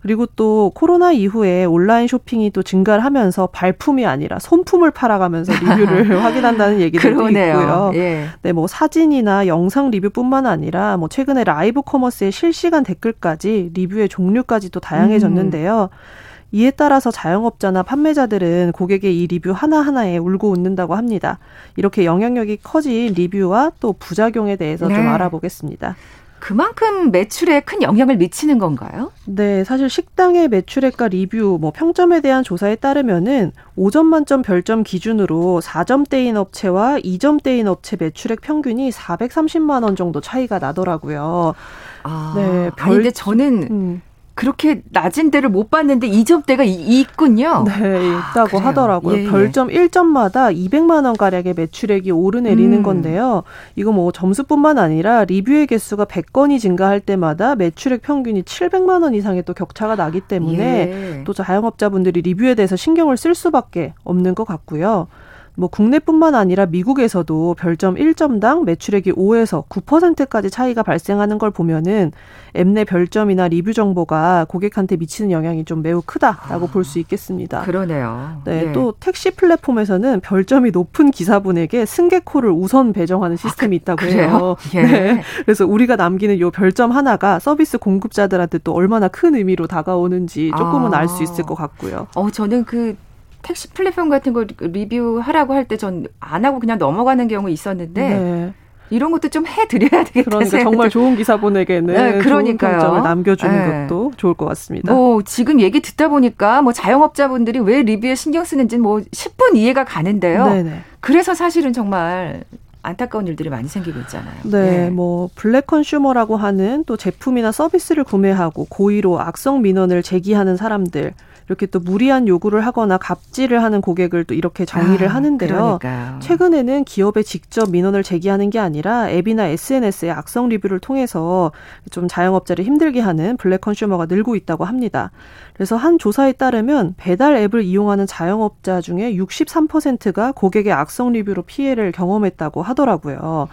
그리고 0.00 0.26
또 0.26 0.70
코로나 0.74 1.12
이후에 1.12 1.64
온라인 1.64 2.06
쇼핑이 2.06 2.50
또 2.50 2.62
증가를 2.62 3.04
하면서 3.04 3.48
발품이 3.48 4.06
아니라 4.06 4.38
손품을 4.38 4.92
팔아가면서 4.92 5.52
리뷰를 5.52 6.22
확인한다는 6.24 6.80
얘기도 6.80 7.08
있고요. 7.08 7.90
예. 7.94 8.26
네, 8.42 8.52
뭐 8.52 8.66
사진이나 8.66 9.46
영상 9.48 9.90
리뷰뿐만 9.90 10.46
아니라 10.46 10.96
뭐 10.96 11.08
최근에 11.08 11.44
live 11.44 11.82
commerce의 11.82 12.30
실시간 12.30 12.84
댓글까지 12.84 13.72
리뷰의 13.74 14.08
종류까지 14.08 14.70
도 14.70 14.78
다양해졌는데요. 14.80 15.88
음. 15.92 16.28
이에 16.50 16.70
따라서 16.70 17.10
자영업자나 17.10 17.82
판매자들은 17.82 18.72
고객의 18.72 19.20
이 19.20 19.26
리뷰 19.26 19.52
하나하나에 19.52 20.16
울고 20.16 20.50
웃는다고 20.50 20.94
합니다. 20.94 21.38
이렇게 21.76 22.04
영향력이 22.06 22.58
커진 22.62 23.12
리뷰와 23.12 23.72
또 23.80 23.92
부작용에 23.92 24.56
대해서 24.56 24.88
네. 24.88 24.94
좀 24.94 25.08
알아보겠습니다. 25.08 25.96
그만큼 26.40 27.10
매출에 27.10 27.60
큰 27.60 27.82
영향을 27.82 28.16
미치는 28.16 28.58
건가요? 28.58 29.12
네, 29.24 29.64
사실 29.64 29.90
식당의 29.90 30.48
매출액과 30.48 31.08
리뷰, 31.08 31.58
뭐 31.60 31.70
평점에 31.70 32.20
대한 32.20 32.42
조사에 32.42 32.76
따르면은 32.76 33.52
5점 33.76 34.04
만점 34.04 34.42
별점 34.42 34.82
기준으로 34.82 35.60
4점대인 35.62 36.36
업체와 36.36 36.98
2점대인 36.98 37.66
업체 37.66 37.96
매출액 37.98 38.40
평균이 38.40 38.90
430만 38.90 39.82
원 39.82 39.96
정도 39.96 40.20
차이가 40.20 40.58
나더라고요. 40.58 41.54
아, 42.02 42.32
네, 42.36 42.70
별... 42.76 42.86
아니, 42.88 42.94
근데 42.96 43.10
저는 43.10 43.68
음. 43.70 44.02
그렇게 44.38 44.82
낮은 44.90 45.32
데를 45.32 45.48
못 45.48 45.68
봤는데 45.68 46.06
이점대가 46.06 46.62
있군요. 46.62 47.64
네, 47.66 47.98
있다고 48.30 48.60
아, 48.60 48.66
하더라고요. 48.66 49.16
예, 49.16 49.24
예. 49.24 49.28
별점 49.28 49.66
1점마다 49.66 50.54
200만 50.54 51.06
원 51.06 51.16
가량의 51.16 51.54
매출액이 51.56 52.12
오르내리는 52.12 52.78
음. 52.78 52.82
건데요. 52.84 53.42
이거 53.74 53.90
뭐 53.90 54.12
점수뿐만 54.12 54.78
아니라 54.78 55.24
리뷰의 55.24 55.66
개수가 55.66 56.04
100건이 56.04 56.60
증가할 56.60 57.00
때마다 57.00 57.56
매출액 57.56 58.02
평균이 58.02 58.44
700만 58.44 59.02
원 59.02 59.12
이상의 59.12 59.42
또 59.42 59.54
격차가 59.54 59.96
나기 59.96 60.20
때문에 60.20 60.62
예. 60.62 61.24
또 61.24 61.32
자영업자분들이 61.32 62.22
리뷰에 62.22 62.54
대해서 62.54 62.76
신경을 62.76 63.16
쓸 63.16 63.34
수밖에 63.34 63.94
없는 64.04 64.36
것 64.36 64.44
같고요. 64.44 65.08
뭐 65.58 65.68
국내뿐만 65.68 66.36
아니라 66.36 66.66
미국에서도 66.66 67.56
별점 67.58 67.96
1점당 67.96 68.64
매출액이 68.64 69.12
5에서 69.12 69.66
9%까지 69.68 70.50
차이가 70.50 70.84
발생하는 70.84 71.38
걸 71.38 71.50
보면은 71.50 72.12
앱 72.56 72.68
내 72.68 72.84
별점이나 72.84 73.48
리뷰 73.48 73.72
정보가 73.72 74.46
고객한테 74.48 74.96
미치는 74.96 75.30
영향이 75.30 75.64
좀 75.64 75.82
매우 75.82 76.02
크다라고 76.04 76.66
아, 76.66 76.70
볼수 76.70 76.98
있겠습니다. 76.98 77.62
그러네요. 77.62 78.42
네, 78.44 78.66
예. 78.68 78.72
또 78.72 78.92
택시 79.00 79.30
플랫폼에서는 79.30 80.20
별점이 80.20 80.70
높은 80.70 81.10
기사분에게 81.10 81.86
승객코를 81.86 82.50
우선 82.50 82.92
배정하는 82.92 83.34
아, 83.34 83.36
시스템이 83.36 83.76
아, 83.76 83.78
있다고 83.78 84.06
해요. 84.06 84.56
예. 84.74 84.82
네. 84.82 85.22
그래서 85.44 85.66
우리가 85.66 85.96
남기는 85.96 86.38
요 86.40 86.50
별점 86.50 86.92
하나가 86.92 87.38
서비스 87.38 87.78
공급자들한테 87.78 88.58
또 88.58 88.72
얼마나 88.74 89.08
큰 89.08 89.34
의미로 89.34 89.66
다가오는지 89.66 90.52
조금은 90.56 90.94
아. 90.94 90.98
알수 90.98 91.22
있을 91.22 91.44
것 91.44 91.54
같고요. 91.54 92.06
어, 92.14 92.30
저는 92.30 92.64
그 92.64 92.96
택시 93.42 93.68
플랫폼 93.70 94.08
같은 94.08 94.32
거 94.32 94.44
리뷰하라고 94.60 95.54
할 95.54 95.64
때 95.68 95.76
전 95.76 96.06
안 96.20 96.44
하고 96.44 96.58
그냥 96.58 96.78
넘어가는 96.78 97.28
경우 97.28 97.48
있었는데 97.50 98.08
네. 98.08 98.52
이런 98.90 99.10
것도 99.10 99.28
좀 99.28 99.46
해드려야 99.46 100.04
되겠다. 100.04 100.30
그러니까 100.30 100.58
정말 100.60 100.88
좋은 100.90 101.14
기사분에게는 101.16 101.94
네, 101.94 102.18
그러니까요. 102.18 102.80
좋은 102.80 103.02
남겨주는 103.02 103.54
네. 103.54 103.86
것도 103.86 104.12
좋을 104.16 104.34
것 104.34 104.46
같습니다. 104.46 104.92
뭐 104.92 105.22
지금 105.22 105.60
얘기 105.60 105.80
듣다 105.80 106.08
보니까 106.08 106.62
뭐 106.62 106.72
자영업자분들이 106.72 107.58
왜 107.60 107.82
리뷰에 107.82 108.14
신경 108.14 108.44
쓰는지 108.44 108.78
뭐 108.78 108.98
10분 109.00 109.56
이해가 109.56 109.84
가는데요. 109.84 110.46
네네. 110.46 110.80
그래서 111.00 111.34
사실은 111.34 111.72
정말 111.74 112.44
안타까운 112.82 113.26
일들이 113.26 113.50
많이 113.50 113.68
생기고 113.68 113.98
있잖아요. 114.00 114.34
네, 114.44 114.70
네, 114.84 114.90
뭐 114.90 115.28
블랙 115.34 115.66
컨슈머라고 115.66 116.36
하는 116.36 116.84
또 116.86 116.96
제품이나 116.96 117.52
서비스를 117.52 118.04
구매하고 118.04 118.66
고의로 118.70 119.20
악성 119.20 119.60
민원을 119.60 120.02
제기하는 120.02 120.56
사람들 120.56 121.12
이렇게 121.48 121.66
또 121.66 121.80
무리한 121.80 122.28
요구를 122.28 122.64
하거나 122.66 122.98
갑질을 122.98 123.62
하는 123.62 123.80
고객을 123.80 124.24
또 124.24 124.34
이렇게 124.34 124.64
정의를 124.64 125.08
아, 125.08 125.14
하는데요. 125.14 125.78
그러니까요. 125.78 126.18
최근에는 126.20 126.84
기업에 126.84 127.22
직접 127.22 127.70
민원을 127.70 128.02
제기하는 128.02 128.50
게 128.50 128.58
아니라 128.58 129.10
앱이나 129.10 129.46
SNS의 129.46 130.12
악성 130.12 130.48
리뷰를 130.48 130.78
통해서 130.78 131.50
좀 131.90 132.06
자영업자를 132.06 132.64
힘들게 132.64 133.00
하는 133.00 133.36
블랙 133.38 133.62
컨슈머가 133.62 134.06
늘고 134.06 134.36
있다고 134.36 134.66
합니다. 134.66 135.10
그래서 135.54 135.76
한 135.76 135.98
조사에 135.98 136.32
따르면 136.32 136.94
배달 136.98 137.36
앱을 137.36 137.62
이용하는 137.62 138.06
자영업자 138.06 138.80
중에 138.82 139.14
63%가 139.14 140.32
고객의 140.32 140.72
악성 140.72 141.12
리뷰로 141.12 141.42
피해를 141.42 141.92
경험했다고 141.92 142.62
하더라고요. 142.62 143.48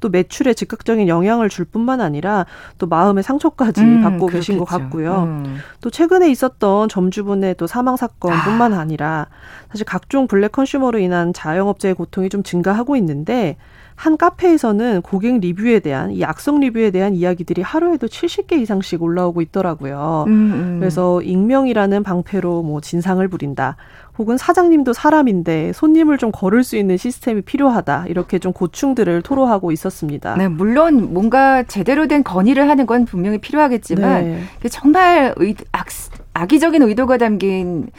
또 0.00 0.08
매출에 0.08 0.54
즉각적인 0.54 1.08
영향을 1.08 1.48
줄 1.48 1.64
뿐만 1.64 2.00
아니라 2.00 2.46
또 2.78 2.86
마음의 2.86 3.22
상처까지 3.22 3.80
음, 3.82 4.02
받고 4.02 4.26
그렇겠죠. 4.26 4.38
계신 4.38 4.58
것 4.58 4.64
같고요. 4.64 5.24
음. 5.24 5.58
또 5.80 5.90
최근에 5.90 6.30
있었던 6.30 6.88
점주분의 6.88 7.54
또 7.56 7.66
사망 7.66 7.96
사건뿐만 7.96 8.74
아. 8.74 8.80
아니라 8.80 9.26
사실 9.70 9.84
각종 9.86 10.26
블랙 10.26 10.52
컨슈머로 10.52 10.98
인한 10.98 11.32
자영업자의 11.32 11.94
고통이 11.94 12.28
좀 12.28 12.42
증가하고 12.42 12.96
있는데 12.96 13.56
한 14.00 14.16
카페에서는 14.16 15.02
고객 15.02 15.40
리뷰에 15.40 15.78
대한 15.80 16.10
이 16.10 16.24
악성 16.24 16.58
리뷰에 16.58 16.90
대한 16.90 17.14
이야기들이 17.14 17.60
하루에도 17.60 18.06
70개 18.06 18.54
이상씩 18.54 19.02
올라오고 19.02 19.42
있더라고요. 19.42 20.24
음, 20.26 20.32
음. 20.32 20.76
그래서 20.80 21.20
익명이라는 21.20 22.02
방패로 22.02 22.62
뭐 22.62 22.80
진상을 22.80 23.28
부린다. 23.28 23.76
혹은 24.16 24.38
사장님도 24.38 24.94
사람인데 24.94 25.74
손님을 25.74 26.16
좀 26.16 26.32
걸을 26.32 26.64
수 26.64 26.78
있는 26.78 26.96
시스템이 26.96 27.42
필요하다. 27.42 28.06
이렇게 28.08 28.38
좀 28.38 28.54
고충들을 28.54 29.20
토로하고 29.20 29.70
있었습니다. 29.70 30.34
네, 30.36 30.48
물론 30.48 31.12
뭔가 31.12 31.62
제대로 31.64 32.08
된 32.08 32.24
건의를 32.24 32.70
하는 32.70 32.86
건 32.86 33.04
분명히 33.04 33.36
필요하겠지만 33.36 34.22
네. 34.22 34.68
정말 34.70 35.34
의, 35.36 35.54
악, 35.72 35.88
악의적인 36.32 36.80
의도가 36.80 37.18
담긴 37.18 37.90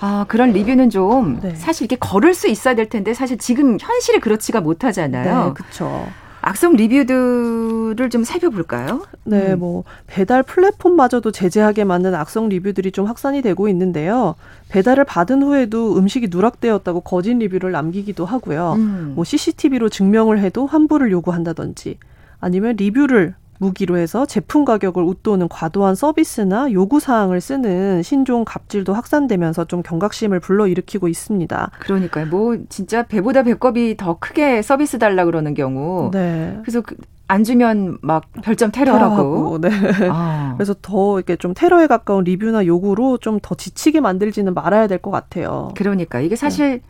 아, 0.00 0.24
그런 0.28 0.52
리뷰는 0.52 0.90
좀 0.90 1.40
네. 1.40 1.54
사실 1.54 1.84
이렇게 1.84 1.96
걸을 1.96 2.34
수 2.34 2.48
있어야 2.48 2.74
될 2.74 2.88
텐데 2.88 3.14
사실 3.14 3.36
지금 3.38 3.78
현실이 3.80 4.20
그렇지가 4.20 4.60
못하잖아요. 4.60 5.46
네, 5.46 5.52
그렇죠. 5.54 6.06
악성 6.40 6.76
리뷰들을 6.76 8.10
좀 8.10 8.22
살펴볼까요? 8.22 9.02
네, 9.24 9.52
음. 9.52 9.58
뭐 9.58 9.84
배달 10.06 10.42
플랫폼마저도 10.42 11.32
제재하게 11.32 11.84
만든 11.84 12.14
악성 12.14 12.48
리뷰들이 12.48 12.92
좀 12.92 13.06
확산이 13.06 13.42
되고 13.42 13.68
있는데요. 13.68 14.36
배달을 14.68 15.04
받은 15.04 15.42
후에도 15.42 15.96
음식이 15.98 16.28
누락되었다고 16.30 17.00
거짓 17.00 17.34
리뷰를 17.34 17.72
남기기도 17.72 18.24
하고요. 18.24 18.74
음. 18.74 19.12
뭐 19.16 19.24
CCTV로 19.24 19.88
증명을 19.88 20.38
해도 20.38 20.66
환불을 20.66 21.10
요구한다든지 21.10 21.98
아니면 22.40 22.76
리뷰를 22.76 23.34
무기로 23.58 23.96
해서 23.98 24.24
제품 24.26 24.64
가격을 24.64 25.02
웃도는 25.02 25.48
과도한 25.48 25.94
서비스나 25.94 26.72
요구 26.72 27.00
사항을 27.00 27.40
쓰는 27.40 28.02
신종 28.02 28.44
갑질도 28.44 28.94
확산되면서 28.94 29.64
좀 29.66 29.82
경각심을 29.82 30.40
불러일으키고 30.40 31.08
있습니다. 31.08 31.70
그러니까요. 31.80 32.26
뭐 32.26 32.56
진짜 32.68 33.02
배보다 33.02 33.42
배꼽이 33.42 33.96
더 33.96 34.18
크게 34.18 34.62
서비스 34.62 34.98
달라 34.98 35.24
그러는 35.24 35.54
경우. 35.54 36.10
네. 36.12 36.56
그래서 36.62 36.80
그, 36.80 36.96
안 37.26 37.44
주면 37.44 37.98
막 38.00 38.24
별점 38.42 38.70
테러라고. 38.72 39.58
네. 39.60 39.68
아. 40.10 40.54
그래서 40.56 40.74
더 40.80 41.18
이렇게 41.18 41.36
좀 41.36 41.52
테러에 41.54 41.86
가까운 41.86 42.24
리뷰나 42.24 42.64
요구로 42.64 43.18
좀 43.18 43.38
더 43.42 43.54
지치게 43.54 44.00
만들지는 44.00 44.54
말아야 44.54 44.86
될 44.86 44.98
것 44.98 45.10
같아요. 45.10 45.70
그러니까 45.76 46.20
이게 46.20 46.36
사실 46.36 46.70
네. 46.70 46.80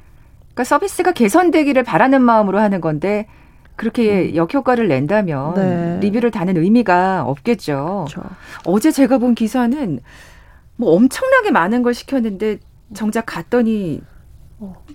그러니까 0.54 0.64
서비스가 0.64 1.12
개선되기를 1.12 1.82
바라는 1.84 2.20
마음으로 2.22 2.58
하는 2.58 2.80
건데 2.80 3.26
그렇게 3.78 4.30
음. 4.30 4.34
역효과를 4.36 4.88
낸다면 4.88 5.54
네. 5.54 5.98
리뷰를 6.00 6.30
다는 6.30 6.56
의미가 6.56 7.22
없겠죠. 7.24 8.06
그렇죠. 8.08 8.28
어제 8.64 8.90
제가 8.90 9.18
본 9.18 9.34
기사는 9.34 10.00
뭐 10.76 10.94
엄청나게 10.94 11.52
많은 11.52 11.82
걸 11.82 11.94
시켰는데 11.94 12.58
정작 12.92 13.24
갔더니 13.24 14.02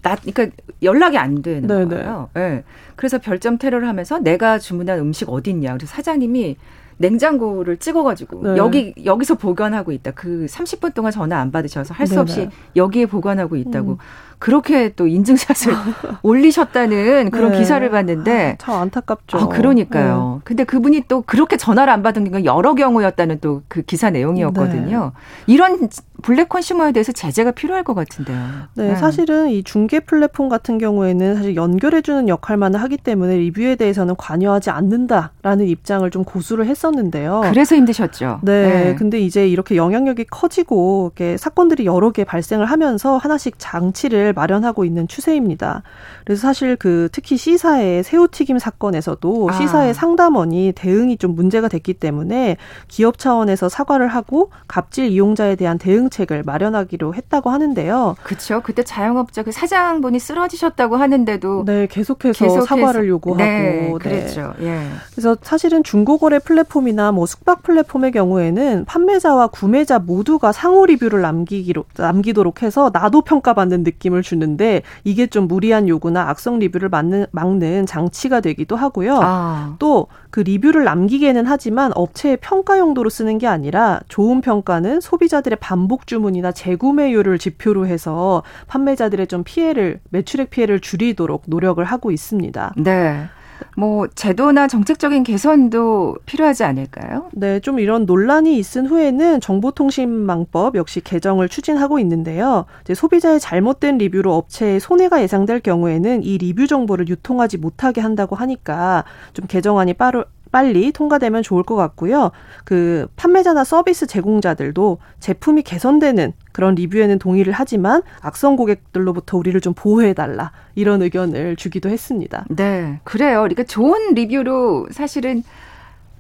나 0.02 0.15
그러니까 0.17 0.48
연락이 0.82 1.17
안 1.17 1.41
되는 1.41 1.65
네네. 1.67 1.86
거예요. 1.86 2.30
예. 2.36 2.39
네. 2.39 2.63
그래서 2.98 3.17
별점 3.19 3.58
테러를 3.58 3.88
하면서 3.88 4.19
내가 4.19 4.60
주문한 4.60 5.00
음식 5.00 5.30
어디 5.30 5.52
있냐. 5.52 5.74
그래서 5.74 5.88
사장님이 5.88 6.58
냉장고를 6.98 7.78
찍어가지고 7.78 8.43
네. 8.43 8.58
여기 8.58 8.93
여기서 9.04 9.36
보관하고 9.36 9.93
있다. 9.93 10.12
그 10.12 10.46
30분 10.50 10.93
동안 10.93 11.12
전화 11.12 11.39
안 11.39 11.52
받으셔서 11.52 11.93
할 11.93 12.06
수 12.08 12.19
없이 12.19 12.50
여기에 12.76 13.06
보관하고 13.08 13.56
있다고. 13.56 13.91
음. 13.93 13.98
그렇게 14.43 14.89
또 14.89 15.08
인증샷을 15.08 15.73
올리셨다는 16.21 17.32
그런 17.32 17.53
네. 17.53 17.60
기사를 17.60 17.89
봤는데 17.89 18.58
아, 18.60 18.65
참 18.65 18.75
안타깝죠. 18.75 19.38
아, 19.38 19.47
그러니까요. 19.47 20.36
네. 20.39 20.41
근데 20.43 20.65
그분이 20.65 21.03
또 21.08 21.21
그렇게 21.21 21.56
전화를 21.56 21.93
안 21.93 22.03
받은 22.03 22.29
게 22.29 22.43
여러 22.43 22.75
경우였다는 22.75 23.39
또 23.39 23.63
그 23.69 23.82
기사 23.82 24.10
내용이었거든요. 24.10 25.12
네. 25.15 25.53
이런 25.53 25.89
블랙 26.21 26.49
컨슈머에 26.49 26.91
대해서 26.91 27.12
제재가 27.12 27.51
필요할 27.51 27.84
것 27.84 27.93
같은데요. 27.93 28.38
네, 28.75 28.89
네, 28.89 28.95
사실은 28.95 29.49
이 29.49 29.63
중개 29.63 29.99
플랫폼 29.99 30.47
같은 30.47 30.77
경우에는 30.77 31.36
사실 31.36 31.56
연결해주는 31.56 32.29
역할만 32.29 32.75
하기 32.75 32.97
때문에 32.97 33.36
리뷰에 33.38 33.75
대해서는 33.75 34.15
관여하지 34.15 34.69
않는다라는 34.69 35.67
입장을 35.67 36.10
좀 36.12 36.23
고수를 36.23 36.65
했었는데요. 36.67 37.41
그래서 37.45 37.75
힘드셨죠. 37.75 38.39
네, 38.43 38.84
네. 38.84 38.95
근데 38.95 39.19
이제 39.19 39.47
이렇게 39.47 39.75
영향력이 39.75 40.25
커지고 40.25 41.12
이렇게 41.15 41.38
사건들이 41.38 41.86
여러 41.86 42.12
개 42.12 42.23
발생을 42.23 42.65
하면서 42.65 43.17
하나씩 43.17 43.56
장치를 43.58 44.33
마련하고 44.34 44.86
있는 44.86 45.08
추세입니다. 45.08 45.84
그래서 46.26 46.41
사실 46.41 46.76
그 46.76 47.10
특히 47.12 47.38
시사의 47.38 48.04
새우튀김 48.04 48.60
사건에서도 48.60 49.50
아. 49.50 49.54
시사의 49.54 49.93
상담원이 49.93 50.74
대응이 50.76 51.17
좀 51.17 51.36
문제가 51.36 51.67
됐기 51.67 51.96
때문에 51.96 52.58
기업 52.88 53.17
차원에서 53.17 53.69
사과를 53.69 54.08
하고 54.08 54.52
갑질 54.67 55.06
이용자에 55.06 55.56
대한 55.56 55.78
대응책을 55.78 56.43
마련하기로 56.46 57.13
했다고 57.15 57.50
하는데요. 57.50 58.15
그렇죠. 58.24 58.62
그때 58.62 58.84
자영업자 58.84 59.43
그 59.43 59.52
사장분이 59.52 60.19
쓰러지셨다고 60.19 60.96
하는데도 60.96 61.65
네 61.65 61.88
계속해서, 61.88 62.46
계속해서 62.46 62.65
사과를 62.65 63.08
요구하고 63.08 63.43
네, 63.43 63.89
네. 63.91 63.93
그랬죠. 64.00 64.54
네. 64.60 64.67
예. 64.67 64.88
그래서 65.12 65.36
사실은 65.41 65.84
중고거래 65.84 66.39
플랫폼이나 66.39 67.12
뭐 67.12 67.26
숙박 67.26 67.63
플랫폼의 67.63 68.12
경우에는 68.12 68.86
판매자와 68.86 69.48
구매자 69.48 70.00
모두가 70.00 70.52
상호 70.52 70.86
리뷰를 70.86 71.22
남기기로 71.22 71.86
남기도록 71.98 72.63
해서 72.63 72.89
나도 72.93 73.22
평가받는 73.22 73.84
느낌 73.84 74.12
을 74.13 74.21
주는데 74.21 74.82
이게 75.04 75.28
좀 75.28 75.47
무리한 75.47 75.88
요구나 75.88 76.30
악성 76.30 76.60
리뷰를 76.60 76.89
막는, 76.89 77.26
막는 77.32 77.86
장치가 77.86 78.41
되기도 78.41 78.76
하고요. 78.76 79.19
아. 79.21 79.76
또그 79.80 80.41
리뷰를 80.41 80.84
남기게는 80.84 81.45
하지만 81.45 81.91
업체의 81.95 82.38
평가 82.38 82.78
용도로 82.80 83.10
쓰는 83.10 83.38
게 83.38 83.47
아니라 83.47 84.02
좋은 84.08 84.41
평가는 84.41 85.02
소비자들의 85.02 85.58
반복 85.60 86.08
주문이나 86.08 86.52
재구매율을 86.52 87.39
지표로 87.39 87.88
해서 87.88 88.43
판매자들의 88.67 89.28
좀 89.28 89.43
피해를 89.43 89.99
매출액 90.10 90.49
피해를 90.49 90.80
줄이도록 90.80 91.43
노력을 91.47 91.84
하고 91.84 92.12
있습니다. 92.12 92.73
네. 92.78 93.28
뭐 93.76 94.08
제도나 94.08 94.67
정책적인 94.67 95.23
개선도 95.23 96.17
필요하지 96.26 96.63
않을까요? 96.63 97.30
네, 97.34 97.60
좀 97.60 97.80
이런 97.80 98.06
논란이 98.06 98.58
있은 98.58 98.88
후에는 98.88 99.39
정보통신망법 99.39 100.76
역시 100.76 101.02
개정을 101.02 101.49
추진하고 101.49 101.99
있는데요. 101.99 102.65
소비자의 102.93 103.39
잘못된 103.39 103.97
리뷰로 103.97 104.34
업체에 104.34 104.80
손해가 104.80 105.21
예상될 105.21 105.62
경우에는 105.62 106.23
이 106.23 106.38
리뷰 106.38 106.67
정보를 106.67 107.08
유통하지 107.08 107.58
못하게 107.58 108.02
한다고 108.02 108.36
하니까 108.36 109.04
좀 109.34 109.47
개정안이 109.47 109.93
빠르 109.93 110.26
빨리 110.54 110.92
통과되면 110.92 111.42
좋을 111.42 111.63
것 111.63 111.76
같고요. 111.76 112.32
그 112.63 113.08
판매자나 113.16 113.63
서비스 113.63 114.06
제공자들도 114.06 115.00
제품이 115.20 115.63
개선되는 115.63 116.32
그런 116.52 116.76
리뷰에는 116.76 117.18
동의를 117.18 117.52
하지만 117.52 118.04
악성 118.22 118.56
고객들로부터 118.56 119.36
우리를 119.38 119.60
좀 119.62 119.74
보호해달라 119.74 120.52
이런 120.76 121.02
의견을 121.02 121.56
주기도 121.56 121.89
했습니다. 121.89 122.46
네, 122.50 123.00
그래요. 123.04 123.39
그러니까 123.39 123.63
좋은 123.63 124.13
리뷰로 124.13 124.89
사실은 124.92 125.44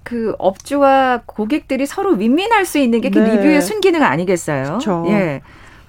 그 0.01 0.33
업주와 0.39 1.21
고객들이 1.27 1.85
서로 1.85 2.13
윈윈할 2.13 2.65
수 2.65 2.79
있는 2.79 3.01
게그 3.01 3.19
네. 3.19 3.35
리뷰의 3.35 3.61
순기능 3.61 4.01
아니겠어요? 4.01 4.63
그렇죠. 4.63 5.05
예. 5.09 5.41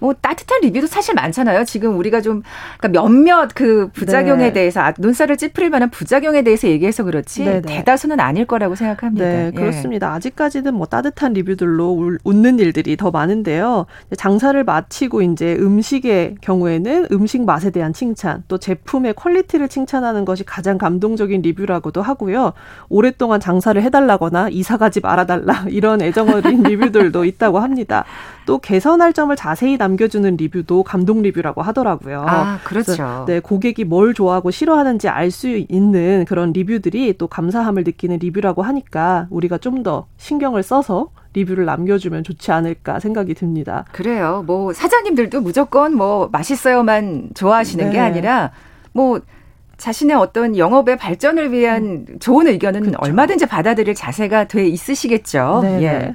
뭐 0.04 0.12
따뜻한 0.20 0.60
리뷰도 0.60 0.86
사실 0.86 1.14
많잖아요. 1.14 1.64
지금 1.64 1.96
우리가 1.96 2.20
좀 2.20 2.42
그러니까 2.78 3.00
몇몇 3.00 3.48
그 3.54 3.88
부작용에 3.94 4.44
네. 4.48 4.52
대해서 4.52 4.80
아, 4.80 4.92
눈살을 4.98 5.38
찌푸릴 5.38 5.70
만한 5.70 5.88
부작용에 5.88 6.42
대해서 6.42 6.68
얘기해서 6.68 7.04
그렇지 7.04 7.42
네네. 7.42 7.60
네. 7.62 7.76
대다수는 7.78 8.20
아닐 8.20 8.44
거라고 8.44 8.74
생각합니다. 8.74 9.24
네, 9.24 9.46
예. 9.46 9.50
그렇습니다. 9.50 10.08
예. 10.08 10.16
아직까지는 10.16 10.74
뭐 10.74 10.86
따뜻한 10.86 11.32
리뷰들로 11.32 12.18
웃는 12.22 12.58
일들이 12.58 12.98
더 12.98 13.10
많은데요. 13.10 13.86
장사를 14.18 14.62
마치고 14.62 15.22
이제 15.22 15.56
음식의 15.58 16.34
경우에는 16.42 17.06
음식 17.10 17.42
맛에 17.42 17.70
대한 17.70 17.94
칭찬, 17.94 18.44
또 18.46 18.58
제품의 18.58 19.14
quality를 19.14 19.70
칭찬하는 19.70 20.26
것이 20.26 20.44
가장 20.44 20.76
감동적인 20.76 21.40
리뷰라고도 21.40 22.02
하고요. 22.02 22.52
오랫동안 22.90 23.40
장사를 23.40 23.80
해달라거나 23.82 24.50
이사 24.50 24.76
가지 24.76 25.00
말아달라 25.00 25.64
이런 25.70 26.02
애정 26.02 26.28
어린 26.28 26.62
리뷰들도 26.62 27.24
있다고 27.24 27.60
합니다. 27.60 28.04
또 28.44 28.58
개선할 28.58 29.14
점을 29.14 29.34
자세히 29.34 29.78
남 29.78 29.93
남겨주는 29.94 30.36
리뷰도 30.36 30.82
감동 30.82 31.22
리뷰라고 31.22 31.62
하더라고요. 31.62 32.24
아, 32.26 32.58
그렇죠. 32.64 33.24
네, 33.26 33.40
고객이 33.40 33.84
뭘 33.84 34.14
좋아하고 34.14 34.50
싫어하는지 34.50 35.08
알 35.08 35.30
수 35.34 35.48
있는 35.48 36.24
그런 36.28 36.52
리뷰들이 36.52 37.18
또 37.18 37.26
감사함을 37.26 37.82
느끼는 37.82 38.18
리뷰라고 38.18 38.62
하니까 38.62 39.26
우리가 39.30 39.58
좀 39.58 39.84
더 39.84 40.06
신경을 40.16 40.62
써서 40.62 41.08
리뷰를 41.34 41.66
남겨주면 41.66 42.22
좋지 42.24 42.52
않을까 42.52 43.00
생각이 43.00 43.34
듭니다. 43.34 43.84
그래요. 43.92 44.44
뭐 44.46 44.72
사장님들도 44.72 45.40
무조건 45.42 45.94
뭐 45.94 46.30
맛있어요만 46.32 47.30
좋아하시는 47.34 47.86
네. 47.86 47.90
게 47.90 47.98
아니라 47.98 48.52
뭐 48.92 49.20
자신의 49.76 50.16
어떤 50.16 50.56
영업의 50.56 50.96
발전을 50.96 51.52
위한 51.52 52.06
좋은 52.20 52.46
의견은 52.46 52.80
그렇죠. 52.80 52.98
얼마든지 53.00 53.44
받아들일 53.46 53.94
자세가 53.94 54.44
돼 54.44 54.66
있으시겠죠. 54.68 55.60
네. 55.62 55.82
예. 55.82 56.14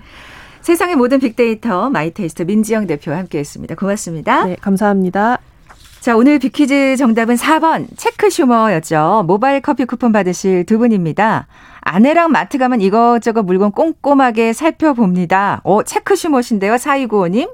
네. 0.69 0.75
세상의 0.75 0.97
모든 0.97 1.19
빅데이터 1.19 1.89
마이테이스트 1.89 2.43
민지영 2.43 2.85
대표와 2.85 3.17
함께했습니다. 3.17 3.73
고맙습니다. 3.73 4.45
네, 4.45 4.55
감사합니다. 4.61 5.39
자, 5.99 6.15
오늘 6.15 6.37
빅퀴즈 6.37 6.95
정답은 6.95 7.35
4번 7.37 7.87
체크슈머였죠. 7.97 9.23
모바일 9.25 9.61
커피 9.61 9.85
쿠폰 9.85 10.11
받으실 10.11 10.65
두 10.65 10.77
분입니다. 10.77 11.47
아내랑 11.81 12.31
마트 12.31 12.59
가면 12.59 12.81
이것저것 12.81 13.41
물건 13.41 13.71
꼼꼼하게 13.71 14.53
살펴봅니다. 14.53 15.61
어, 15.63 15.81
체크슈머신데요. 15.81 16.75
4295님. 16.75 17.49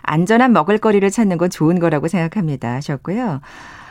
안전한 0.00 0.54
먹을거리를 0.54 1.10
찾는 1.10 1.36
건 1.36 1.50
좋은 1.50 1.78
거라고 1.78 2.08
생각합니다. 2.08 2.72
하셨고요. 2.72 3.40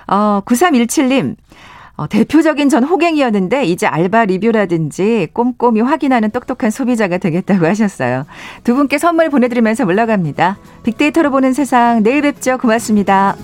어, 0.08 0.42
9317님. 0.44 1.36
어, 1.98 2.08
대표적인 2.08 2.70
전 2.70 2.84
호갱이었는데 2.84 3.66
이제 3.66 3.88
알바 3.88 4.26
리뷰라든지 4.26 5.30
꼼꼼히 5.34 5.82
확인하는 5.82 6.32
똑똑한 6.32 6.70
소비자가 6.70 7.18
되겠다고 7.18 7.66
하셨어요. 7.66 8.26
두 8.64 8.76
분께 8.76 8.98
선물 8.98 9.30
보내드리면서 9.30 9.86
물러갑니다. 9.86 10.58
빅데이터로 10.84 11.32
보는 11.32 11.54
세상 11.54 12.04
내일 12.04 12.22
뵙죠. 12.22 12.58
고맙습니다. 12.58 13.36